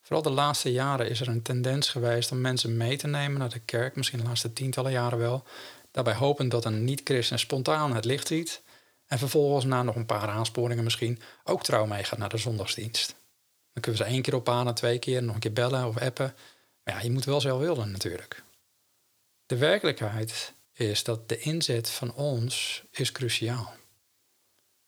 Vooral 0.00 0.22
de 0.22 0.30
laatste 0.30 0.72
jaren 0.72 1.08
is 1.08 1.20
er 1.20 1.28
een 1.28 1.42
tendens 1.42 1.88
geweest 1.88 2.32
om 2.32 2.40
mensen 2.40 2.76
mee 2.76 2.96
te 2.96 3.06
nemen 3.06 3.38
naar 3.38 3.48
de 3.48 3.58
kerk, 3.58 3.96
misschien 3.96 4.18
de 4.18 4.24
laatste 4.24 4.52
tientallen 4.52 4.92
jaren 4.92 5.18
wel. 5.18 5.44
Daarbij 5.90 6.14
hopen 6.14 6.48
dat 6.48 6.64
een 6.64 6.84
niet-christen 6.84 7.38
spontaan 7.38 7.94
het 7.94 8.04
licht 8.04 8.26
ziet 8.26 8.62
en 9.06 9.18
vervolgens 9.18 9.64
na 9.64 9.82
nog 9.82 9.96
een 9.96 10.06
paar 10.06 10.28
aansporingen 10.28 10.84
misschien 10.84 11.20
ook 11.44 11.62
trouw 11.62 11.86
meegaat 11.86 12.18
naar 12.18 12.28
de 12.28 12.36
zondagsdienst. 12.36 13.08
Dan 13.72 13.82
kunnen 13.82 14.00
we 14.00 14.06
ze 14.06 14.12
één 14.12 14.22
keer 14.22 14.34
ophalen, 14.34 14.74
twee 14.74 14.98
keer, 14.98 15.22
nog 15.22 15.34
een 15.34 15.40
keer 15.40 15.52
bellen 15.52 15.86
of 15.86 15.98
appen. 15.98 16.34
Maar 16.82 16.94
ja, 16.94 17.00
je 17.00 17.10
moet 17.10 17.24
wel 17.24 17.40
zelf 17.40 17.60
willen 17.60 17.90
natuurlijk. 17.90 18.42
De 19.46 19.56
werkelijkheid 19.56 20.54
is 20.72 21.04
dat 21.04 21.28
de 21.28 21.38
inzet 21.38 21.90
van 21.90 22.14
ons 22.14 22.84
is 22.90 23.12
cruciaal. 23.12 23.78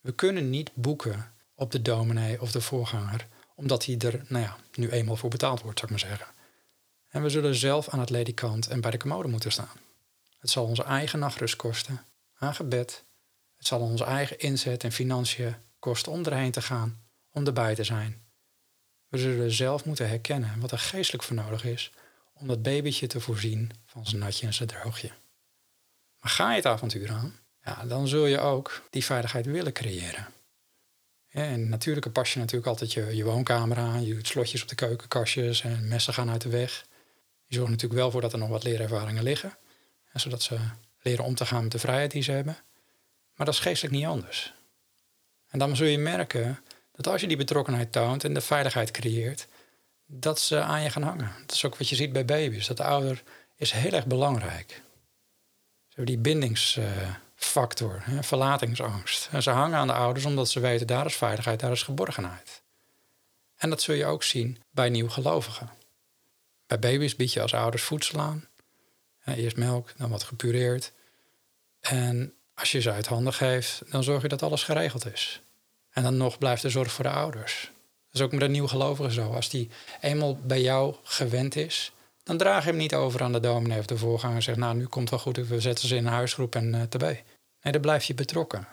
We 0.03 0.13
kunnen 0.13 0.51
niet 0.51 0.71
boeken 0.75 1.35
op 1.55 1.71
de 1.71 1.83
dominee 1.83 2.41
of 2.41 2.53
de 2.53 2.61
voorganger, 2.61 3.29
omdat 3.55 3.85
hij 3.85 3.99
er 3.99 4.25
nou 4.29 4.45
ja, 4.45 4.57
nu 4.75 4.91
eenmaal 4.91 5.17
voor 5.17 5.31
betaald 5.31 5.63
wordt, 5.63 5.79
zou 5.79 5.93
ik 5.93 6.01
maar 6.01 6.11
zeggen. 6.11 6.35
En 7.09 7.23
we 7.23 7.29
zullen 7.29 7.55
zelf 7.55 7.89
aan 7.89 8.01
het 8.01 8.11
ledikant 8.11 8.69
en 8.69 8.81
bij 8.81 8.91
de 8.91 8.97
commode 8.99 9.29
moeten 9.29 9.53
staan. 9.53 9.77
Het 10.39 10.51
zal 10.51 10.65
onze 10.65 10.83
eigen 10.83 11.19
nachtrust 11.19 11.57
kosten, 11.57 12.05
aan 12.35 12.55
gebed, 12.55 13.05
het 13.57 13.67
zal 13.67 13.81
onze 13.81 14.05
eigen 14.05 14.39
inzet 14.39 14.85
en 14.85 14.93
financiën 14.93 15.55
kosten 15.79 16.13
om 16.13 16.25
erheen 16.25 16.53
te 16.53 16.63
gaan, 16.63 17.03
om 17.31 17.47
erbij 17.47 17.75
te 17.75 17.85
zijn. 17.85 18.23
We 19.09 19.19
zullen 19.19 19.53
zelf 19.53 19.85
moeten 19.85 20.09
herkennen 20.09 20.61
wat 20.61 20.71
er 20.71 20.79
geestelijk 20.79 21.25
voor 21.25 21.37
nodig 21.37 21.65
is 21.65 21.93
om 22.33 22.47
dat 22.47 22.63
babytje 22.63 23.07
te 23.07 23.21
voorzien 23.21 23.71
van 23.85 24.07
zijn 24.07 24.21
natje 24.23 24.47
en 24.47 24.55
zijn 24.55 24.69
droogje. 24.69 25.11
Maar 26.21 26.31
ga 26.31 26.51
je 26.51 26.57
het 26.57 26.67
avontuur 26.67 27.11
aan, 27.11 27.39
ja, 27.65 27.85
dan 27.85 28.09
zul 28.09 28.27
je 28.27 28.39
ook 28.39 28.83
die 28.91 29.05
veiligheid 29.05 29.47
willen 29.47 29.73
creëren. 29.73 30.27
En 31.31 31.69
natuurlijk 31.69 32.13
pas 32.13 32.33
je 32.33 32.39
natuurlijk 32.39 32.67
altijd 32.67 32.93
je, 32.93 33.25
woonkamer 33.25 33.79
aan, 33.79 34.05
je 34.05 34.19
slotjes 34.23 34.63
op 34.63 34.69
de 34.69 34.75
keukenkastjes 34.75 35.63
en 35.63 35.89
messen 35.89 36.15
gaan 36.15 36.31
uit 36.31 36.41
de 36.41 36.49
weg. 36.49 36.85
Je 37.47 37.55
zorgt 37.55 37.71
natuurlijk 37.71 38.01
wel 38.01 38.11
voor 38.11 38.21
dat 38.21 38.33
er 38.33 38.39
nog 38.39 38.49
wat 38.49 38.63
leerervaringen 38.63 39.23
liggen, 39.23 39.57
zodat 40.13 40.43
ze 40.43 40.59
leren 41.03 41.25
om 41.25 41.35
te 41.35 41.47
gaan 41.47 41.63
met 41.63 41.73
de 41.73 41.79
vrijheid 41.79 42.11
die 42.11 42.23
ze 42.23 42.33
hebben. 42.33 42.57
Maar 43.35 43.47
dat 43.47 43.55
is 43.55 43.61
geestelijk 43.61 43.95
niet 43.95 44.07
anders. 44.07 44.53
En 45.49 45.59
dan 45.59 45.77
zul 45.77 45.87
je 45.87 45.99
merken 45.99 46.61
dat 46.93 47.07
als 47.07 47.21
je 47.21 47.27
die 47.27 47.37
betrokkenheid 47.37 47.93
toont 47.93 48.25
en 48.25 48.35
de 48.35 48.41
veiligheid 48.41 48.91
creëert, 48.91 49.47
dat 50.07 50.41
ze 50.41 50.61
aan 50.61 50.83
je 50.83 50.91
gaan 50.91 51.03
hangen. 51.03 51.33
Dat 51.41 51.55
is 51.55 51.65
ook 51.65 51.77
wat 51.77 51.89
je 51.89 51.97
ziet 51.97 52.13
bij 52.13 52.25
baby's. 52.25 52.67
Dat 52.67 52.77
de 52.77 52.85
ouder 52.85 53.23
is 53.57 53.71
heel 53.73 53.93
erg 53.93 54.07
belangrijk. 54.07 54.71
Ze 55.89 55.95
hebben 55.95 56.23
die 56.23 56.33
bindingsfactor, 57.43 58.03
verlatingsangst. 58.21 59.29
En 59.33 59.43
ze 59.43 59.51
hangen 59.51 59.79
aan 59.79 59.87
de 59.87 59.93
ouders 59.93 60.25
omdat 60.25 60.49
ze 60.49 60.61
weten, 60.61 60.87
daar 60.87 61.07
is 61.07 61.17
veiligheid, 61.17 61.61
daar 61.61 61.73
is 61.73 61.83
geborgenheid. 61.83 62.63
En 63.57 63.71
dat 63.71 63.83
zul 63.83 63.95
je 63.95 64.05
ook 64.05 64.23
zien 64.23 64.59
bij 64.71 64.89
nieuwgelovigen. 64.89 65.71
Bij 66.67 66.79
baby's 66.79 67.17
bied 67.17 67.33
je 67.33 67.43
als 67.43 67.55
ouders 67.55 67.83
voedsel 67.83 68.21
aan. 68.21 68.47
Eerst 69.25 69.57
melk, 69.57 69.93
dan 69.97 70.11
wat 70.11 70.23
gepureerd. 70.23 70.93
En 71.81 72.35
als 72.55 72.73
je 72.73 72.81
ze 72.81 72.93
uit 72.93 73.07
handen 73.07 73.33
geeft, 73.33 73.83
dan 73.91 74.03
zorg 74.03 74.23
je 74.23 74.29
dat 74.29 74.43
alles 74.43 74.63
geregeld 74.63 75.13
is. 75.13 75.41
En 75.91 76.03
dan 76.03 76.17
nog 76.17 76.39
blijft 76.39 76.63
de 76.63 76.71
zorg 76.71 76.93
voor 76.93 77.05
de 77.05 77.11
ouders. 77.11 77.71
Dat 78.11 78.21
is 78.21 78.21
ook 78.21 78.33
met 78.33 78.43
een 78.43 78.51
nieuwgelovige 78.51 79.13
zo. 79.13 79.33
Als 79.33 79.49
die 79.49 79.71
eenmaal 80.01 80.37
bij 80.37 80.61
jou 80.61 80.95
gewend 81.03 81.57
is, 81.57 81.93
dan 82.23 82.37
draag 82.37 82.65
je 82.65 82.69
hem 82.69 82.79
niet 82.79 82.95
over 82.95 83.23
aan 83.23 83.33
de 83.33 83.41
dominee 83.41 83.79
of 83.79 83.87
de 83.87 83.97
voorganger 83.97 84.37
en 84.37 84.43
zegt, 84.43 84.59
nou 84.59 84.77
nu 84.77 84.87
komt 84.87 85.11
wel 85.11 85.19
goed, 85.19 85.37
we 85.37 85.61
zetten 85.61 85.89
ze 85.89 85.97
in 85.97 86.07
een 86.07 86.13
huisgroep 86.13 86.55
en 86.55 86.75
uh, 86.75 86.83
tb. 86.83 87.15
Nee, 87.63 87.73
dan 87.73 87.83
blijf 87.83 88.05
je 88.05 88.15
betrokken. 88.15 88.69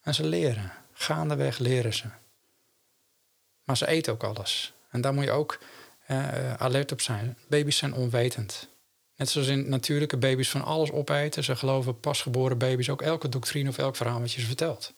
En 0.00 0.14
ze 0.14 0.24
leren. 0.24 0.72
Gaandeweg 0.92 1.58
leren 1.58 1.94
ze. 1.94 2.04
Maar 3.64 3.76
ze 3.76 3.86
eten 3.86 4.12
ook 4.12 4.22
alles. 4.22 4.72
En 4.90 5.00
daar 5.00 5.14
moet 5.14 5.24
je 5.24 5.30
ook 5.30 5.58
uh, 6.10 6.54
alert 6.54 6.92
op 6.92 7.00
zijn. 7.00 7.38
Baby's 7.48 7.76
zijn 7.76 7.94
onwetend. 7.94 8.68
Net 9.16 9.28
zoals 9.28 9.48
in 9.48 9.68
natuurlijke 9.68 10.16
baby's 10.16 10.50
van 10.50 10.64
alles 10.64 10.90
opeten. 10.90 11.44
Ze 11.44 11.56
geloven 11.56 12.00
pasgeboren 12.00 12.58
baby's 12.58 12.88
ook 12.88 13.02
elke 13.02 13.28
doctrine 13.28 13.68
of 13.68 13.78
elk 13.78 13.96
verhaal 13.96 14.20
wat 14.20 14.32
je 14.32 14.40
ze 14.40 14.46
vertelt. 14.46 14.92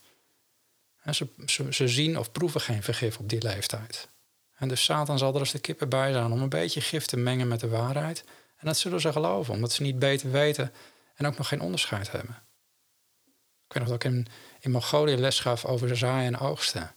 En 1.03 1.15
ze, 1.15 1.29
ze, 1.71 1.89
zien 1.89 2.19
of 2.19 2.33
proeven 2.33 2.61
geen 2.61 2.83
vergif 2.83 3.19
op 3.19 3.29
die 3.29 3.43
leeftijd. 3.43 4.09
En 4.55 4.69
dus 4.69 4.85
Satan 4.85 5.19
zal 5.19 5.35
er 5.35 5.41
als 5.41 5.53
de 5.53 5.59
kippen 5.59 5.89
bij 5.89 6.13
zijn 6.13 6.33
om 6.33 6.43
een 6.43 6.49
beetje 6.49 6.81
gif 6.81 7.07
te 7.07 7.17
mengen 7.17 7.49
met 7.49 7.61
de 7.61 7.69
waarheid. 7.69 8.25
En 8.57 8.67
dat 8.67 8.79
zullen 8.79 9.01
ze 9.01 9.13
geloven, 9.13 9.55
omdat 9.55 9.73
ze 9.73 9.83
niet 9.83 9.99
beter 9.99 10.31
weten 10.31 10.73
en 11.15 11.27
ook 11.27 11.37
nog 11.37 11.49
geen 11.49 11.61
onderscheid 11.61 12.11
hebben. 12.11 12.43
Ik 13.69 13.75
weet 13.75 13.83
nog 13.83 13.99
dat 13.99 14.05
ik 14.05 14.13
in, 14.61 14.71
Mongolië 14.71 15.17
les 15.17 15.41
gaf 15.41 15.65
over 15.65 15.97
zaaien 15.97 16.35
en 16.35 16.41
oogsten. 16.41 16.95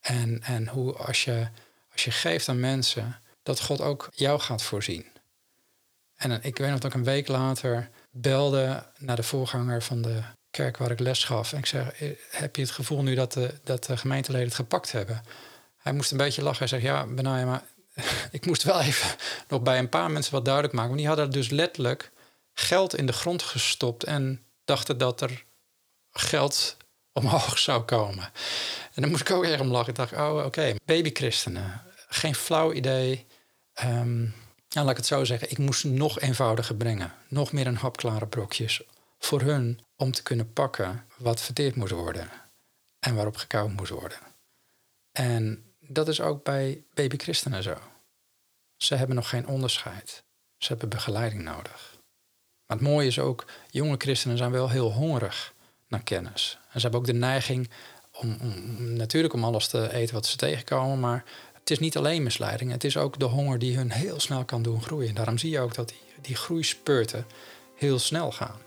En, 0.00 0.42
en 0.42 0.68
hoe 0.68 0.92
als 0.92 1.24
je, 1.24 1.48
als 1.92 2.04
je 2.04 2.10
geeft 2.10 2.48
aan 2.48 2.60
mensen, 2.60 3.20
dat 3.42 3.60
God 3.60 3.80
ook 3.80 4.08
jou 4.14 4.40
gaat 4.40 4.62
voorzien. 4.62 5.06
En 6.16 6.42
ik 6.42 6.58
weet 6.58 6.70
nog 6.70 6.78
dat 6.78 6.90
ik 6.90 6.96
een 6.96 7.04
week 7.04 7.28
later 7.28 7.90
belde 8.10 8.86
naar 8.98 9.16
de 9.16 9.22
voorganger 9.22 9.82
van 9.82 10.02
de 10.02 10.22
kerk 10.50 10.76
waar 10.76 10.90
ik 10.90 10.98
les 10.98 11.24
gaf. 11.24 11.52
En 11.52 11.58
ik 11.58 11.66
zeg, 11.66 11.92
eh, 11.92 12.10
heb 12.30 12.56
je 12.56 12.62
het 12.62 12.70
gevoel 12.70 13.02
nu 13.02 13.14
dat 13.14 13.32
de, 13.32 13.54
dat 13.64 13.84
de 13.84 13.96
gemeenteleden 13.96 14.46
het 14.46 14.56
gepakt 14.56 14.92
hebben? 14.92 15.22
Hij 15.76 15.92
moest 15.92 16.10
een 16.10 16.16
beetje 16.16 16.42
lachen. 16.42 16.58
Hij 16.58 16.68
zegt, 16.68 16.82
ja, 16.82 17.06
Benaya, 17.06 17.44
maar 17.44 17.62
ik 18.30 18.46
moest 18.46 18.62
wel 18.62 18.80
even 18.80 19.16
nog 19.48 19.62
bij 19.62 19.78
een 19.78 19.88
paar 19.88 20.10
mensen 20.10 20.32
wat 20.32 20.44
duidelijk 20.44 20.74
maken. 20.74 20.90
Want 20.90 21.00
die 21.00 21.08
hadden 21.08 21.30
dus 21.30 21.48
letterlijk 21.48 22.10
geld 22.54 22.96
in 22.96 23.06
de 23.06 23.12
grond 23.12 23.42
gestopt 23.42 24.04
en 24.04 24.44
dachten 24.64 24.98
dat 24.98 25.20
er 25.20 25.44
geld 26.18 26.76
omhoog 27.12 27.58
zou 27.58 27.82
komen. 27.82 28.24
En 28.94 29.02
dan 29.02 29.10
moest 29.10 29.28
ik 29.28 29.30
ook 29.30 29.44
erg 29.44 29.60
om 29.60 29.70
lachen. 29.70 29.88
Ik 29.88 29.94
dacht, 29.94 30.12
oh, 30.12 30.44
oké, 30.44 30.74
babychristenen. 30.84 31.82
Geen 32.08 32.34
flauw 32.34 32.72
idee. 32.72 33.26
Um, 33.84 34.34
nou, 34.68 34.86
laat 34.86 34.90
ik 34.90 34.96
het 34.96 35.06
zo 35.06 35.24
zeggen. 35.24 35.50
Ik 35.50 35.58
moest 35.58 35.84
nog 35.84 36.20
eenvoudiger 36.20 36.74
brengen. 36.74 37.12
Nog 37.28 37.52
meer 37.52 37.66
een 37.66 37.76
hapklare 37.76 38.26
brokjes. 38.26 38.82
Voor 39.18 39.40
hun 39.40 39.80
om 39.96 40.12
te 40.12 40.22
kunnen 40.22 40.52
pakken 40.52 41.04
wat 41.16 41.40
verteerd 41.40 41.74
moest 41.74 41.92
worden. 41.92 42.30
En 43.00 43.14
waarop 43.14 43.36
gekauwd 43.36 43.70
moest 43.70 43.90
worden. 43.90 44.18
En 45.12 45.64
dat 45.80 46.08
is 46.08 46.20
ook 46.20 46.44
bij 46.44 46.82
babychristenen 46.94 47.62
zo. 47.62 47.76
Ze 48.76 48.94
hebben 48.94 49.16
nog 49.16 49.28
geen 49.28 49.46
onderscheid. 49.46 50.24
Ze 50.56 50.68
hebben 50.68 50.88
begeleiding 50.88 51.42
nodig. 51.42 51.96
Maar 52.66 52.76
het 52.76 52.86
mooie 52.86 53.06
is 53.06 53.18
ook, 53.18 53.44
jonge 53.70 53.94
christenen 53.98 54.36
zijn 54.36 54.50
wel 54.50 54.70
heel 54.70 54.92
hongerig 54.92 55.54
naar 55.88 56.02
kennis. 56.02 56.58
En 56.62 56.80
ze 56.80 56.80
hebben 56.80 57.00
ook 57.00 57.06
de 57.06 57.12
neiging 57.12 57.70
om, 58.12 58.36
om, 58.40 58.92
natuurlijk 58.92 59.34
om 59.34 59.44
alles 59.44 59.68
te 59.68 59.92
eten 59.92 60.14
wat 60.14 60.26
ze 60.26 60.36
tegenkomen, 60.36 61.00
maar 61.00 61.24
het 61.52 61.70
is 61.70 61.78
niet 61.78 61.96
alleen 61.96 62.22
misleiding, 62.22 62.70
het 62.70 62.84
is 62.84 62.96
ook 62.96 63.18
de 63.18 63.24
honger 63.24 63.58
die 63.58 63.76
hun 63.76 63.90
heel 63.90 64.20
snel 64.20 64.44
kan 64.44 64.62
doen 64.62 64.82
groeien. 64.82 65.14
Daarom 65.14 65.38
zie 65.38 65.50
je 65.50 65.60
ook 65.60 65.74
dat 65.74 65.88
die, 65.88 65.98
die 66.20 66.36
groeispurten 66.36 67.26
heel 67.76 67.98
snel 67.98 68.32
gaan. 68.32 68.66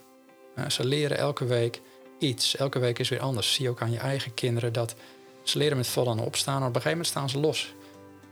Ze 0.68 0.86
leren 0.86 1.18
elke 1.18 1.46
week 1.46 1.82
iets, 2.20 2.56
elke 2.56 2.80
week 2.80 3.00
is 3.00 3.10
weer 3.10 3.20
anders. 3.20 3.54
Zie 3.54 3.64
je 3.64 3.70
ook 3.70 3.82
aan 3.82 3.92
je 3.92 3.98
eigen 3.98 4.34
kinderen 4.34 4.74
dat 4.74 4.96
ze 5.44 5.58
leren 5.58 5.78
met 5.78 5.88
vallen 5.88 6.18
en 6.18 6.24
opstaan, 6.24 6.60
maar 6.60 6.70
op 6.70 6.76
een 6.76 6.82
gegeven 6.82 6.98
moment 6.98 7.08
staan 7.08 7.30
ze 7.30 7.40
los. 7.40 7.74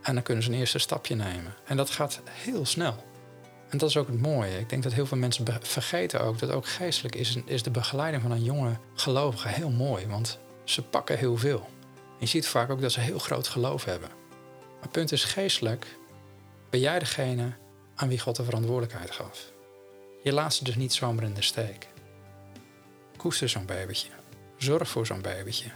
En 0.02 0.13
dan 0.13 0.23
kunnen 0.23 0.43
ze 0.43 0.49
een 0.49 0.58
eerste 0.58 0.80
stapje 0.80 1.15
nemen. 1.15 1.56
En 1.65 1.78
dat 1.78 1.89
gaat 1.89 2.21
heel 2.30 2.65
snel. 2.65 3.09
En 3.69 3.77
dat 3.77 3.89
is 3.89 3.97
ook 3.97 4.08
het 4.08 4.21
mooie. 4.21 4.60
Ik 4.60 4.69
denk 4.69 4.84
dat 4.84 4.93
heel 4.93 5.05
veel 5.05 5.17
mensen 5.17 5.45
vergeten 5.62 6.21
ook 6.21 6.39
dat 6.39 6.51
ook 6.51 6.67
geestelijk 6.67 7.15
is, 7.15 7.38
is 7.45 7.63
de 7.63 7.71
begeleiding 7.71 8.21
van 8.21 8.32
een 8.32 8.43
jonge 8.43 8.77
gelovige 8.93 9.47
heel 9.47 9.69
mooi. 9.69 10.08
Want 10.08 10.39
ze 10.63 10.84
pakken 10.84 11.17
heel 11.17 11.38
veel. 11.38 11.69
je 12.19 12.25
ziet 12.25 12.47
vaak 12.47 12.69
ook 12.69 12.82
dat 12.82 12.91
ze 12.91 12.99
heel 12.99 13.19
groot 13.19 13.47
geloof 13.47 13.86
hebben. 13.86 14.10
Maar 14.10 14.82
het 14.82 14.91
punt 14.91 15.12
is 15.12 15.23
geestelijk 15.23 15.97
ben 16.69 16.79
jij 16.79 16.99
degene 16.99 17.51
aan 17.95 18.08
wie 18.08 18.19
God 18.19 18.36
de 18.36 18.43
verantwoordelijkheid 18.43 19.12
gaf. 19.12 19.51
Je 20.23 20.34
laat 20.34 20.53
ze 20.53 20.63
dus 20.63 20.75
niet 20.75 20.93
zomaar 20.93 21.23
in 21.23 21.34
de 21.34 21.41
steek. 21.41 21.88
Koester 23.17 23.49
zo'n 23.49 23.65
babytje. 23.65 24.10
Zorg 24.58 24.89
voor 24.89 25.05
zo'n 25.05 25.21
babytje. 25.21 25.69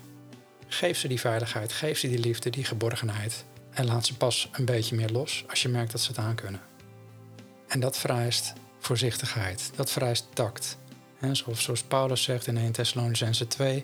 Geef 0.67 0.97
ze 0.97 1.07
die 1.07 1.19
veiligheid, 1.19 1.71
geef 1.71 1.97
ze 1.97 2.07
die 2.07 2.19
liefde, 2.19 2.49
die 2.49 2.63
geborgenheid. 2.63 3.45
En 3.69 3.85
laat 3.85 4.05
ze 4.05 4.17
pas 4.17 4.49
een 4.51 4.65
beetje 4.65 4.95
meer 4.95 5.09
los 5.09 5.45
als 5.49 5.61
je 5.61 5.69
merkt 5.69 5.91
dat 5.91 6.01
ze 6.01 6.07
het 6.07 6.17
aan 6.17 6.35
kunnen. 6.35 6.61
En 7.73 7.79
dat 7.79 7.97
vereist 7.97 8.53
voorzichtigheid, 8.79 9.71
dat 9.75 9.91
vereist 9.91 10.25
tact. 10.33 10.77
En 11.19 11.35
zoals, 11.35 11.83
Paulus 11.83 12.23
zegt 12.23 12.47
in 12.47 12.57
1 12.57 12.71
Thessalonicense 12.71 13.47
2, 13.47 13.83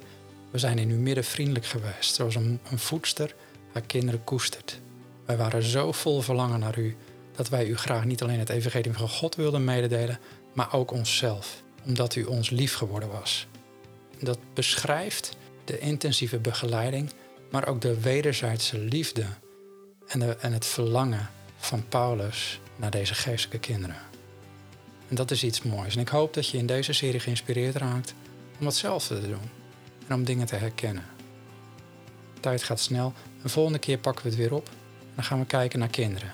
we 0.51 0.57
zijn 0.57 0.77
in 0.77 0.89
uw 0.89 0.99
midden 0.99 1.23
vriendelijk 1.23 1.65
geweest, 1.65 2.15
zoals 2.15 2.35
een, 2.35 2.59
een 2.71 2.79
voedster 2.79 3.35
haar 3.73 3.81
kinderen 3.81 4.23
koestert. 4.23 4.79
Wij 5.25 5.37
waren 5.37 5.63
zo 5.63 5.91
vol 5.91 6.21
verlangen 6.21 6.59
naar 6.59 6.79
u 6.79 6.97
dat 7.35 7.49
wij 7.49 7.65
u 7.65 7.77
graag 7.77 8.05
niet 8.05 8.21
alleen 8.21 8.39
het 8.39 8.49
evangelie 8.49 8.93
van 8.93 9.09
God 9.09 9.35
wilden 9.35 9.63
mededelen, 9.63 10.19
maar 10.53 10.73
ook 10.73 10.91
onszelf, 10.91 11.63
omdat 11.85 12.15
u 12.15 12.23
ons 12.23 12.49
lief 12.49 12.73
geworden 12.73 13.09
was. 13.09 13.47
Dat 14.19 14.39
beschrijft 14.53 15.37
de 15.65 15.79
intensieve 15.79 16.39
begeleiding, 16.39 17.11
maar 17.51 17.67
ook 17.67 17.81
de 17.81 17.99
wederzijdse 17.99 18.77
liefde 18.77 19.25
en, 20.07 20.41
en 20.41 20.53
het 20.53 20.65
verlangen 20.65 21.29
van 21.57 21.87
Paulus 21.87 22.59
naar 22.79 22.91
deze 22.91 23.13
geestelijke 23.13 23.67
kinderen. 23.67 23.95
En 25.07 25.15
dat 25.15 25.31
is 25.31 25.43
iets 25.43 25.61
moois. 25.61 25.95
En 25.95 26.01
ik 26.01 26.07
hoop 26.07 26.33
dat 26.33 26.49
je 26.49 26.57
in 26.57 26.65
deze 26.65 26.93
serie 26.93 27.19
geïnspireerd 27.19 27.75
raakt 27.75 28.13
om 28.59 28.65
hetzelfde 28.65 29.19
te 29.19 29.27
doen 29.27 29.49
en 30.07 30.15
om 30.15 30.23
dingen 30.23 30.45
te 30.45 30.55
herkennen. 30.55 31.05
Tijd 32.39 32.63
gaat 32.63 32.79
snel. 32.79 33.13
De 33.41 33.49
volgende 33.49 33.79
keer 33.79 33.97
pakken 33.97 34.23
we 34.23 34.29
het 34.29 34.37
weer 34.37 34.53
op 34.53 34.67
en 34.99 35.15
dan 35.15 35.23
gaan 35.23 35.39
we 35.39 35.45
kijken 35.45 35.79
naar 35.79 35.89
kinderen. 35.89 36.31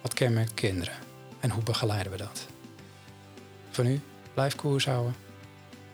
Wat 0.00 0.14
kenmerkt 0.14 0.54
kinderen 0.54 0.94
en 1.40 1.50
hoe 1.50 1.62
begeleiden 1.62 2.12
we 2.12 2.18
dat? 2.18 2.46
Voor 3.70 3.84
nu, 3.84 4.00
blijf 4.34 4.54
koers 4.54 4.84
houden, 4.84 5.14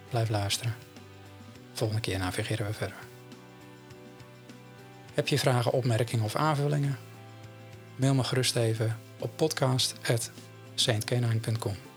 blijf 0.09 0.29
luisteren. 0.29 0.75
Volgende 1.73 2.03
keer 2.03 2.19
navigeren 2.19 2.67
we 2.67 2.73
verder. 2.73 2.97
Heb 5.15 5.29
je 5.29 5.39
vragen, 5.39 5.73
opmerkingen 5.73 6.25
of 6.25 6.37
aanvullingen? 6.37 6.99
Mail 7.97 8.15
me 8.15 8.25
gerust 8.25 8.57
even 8.57 8.97
op 9.19 9.31
podcast.saintcanine.com. 9.37 11.92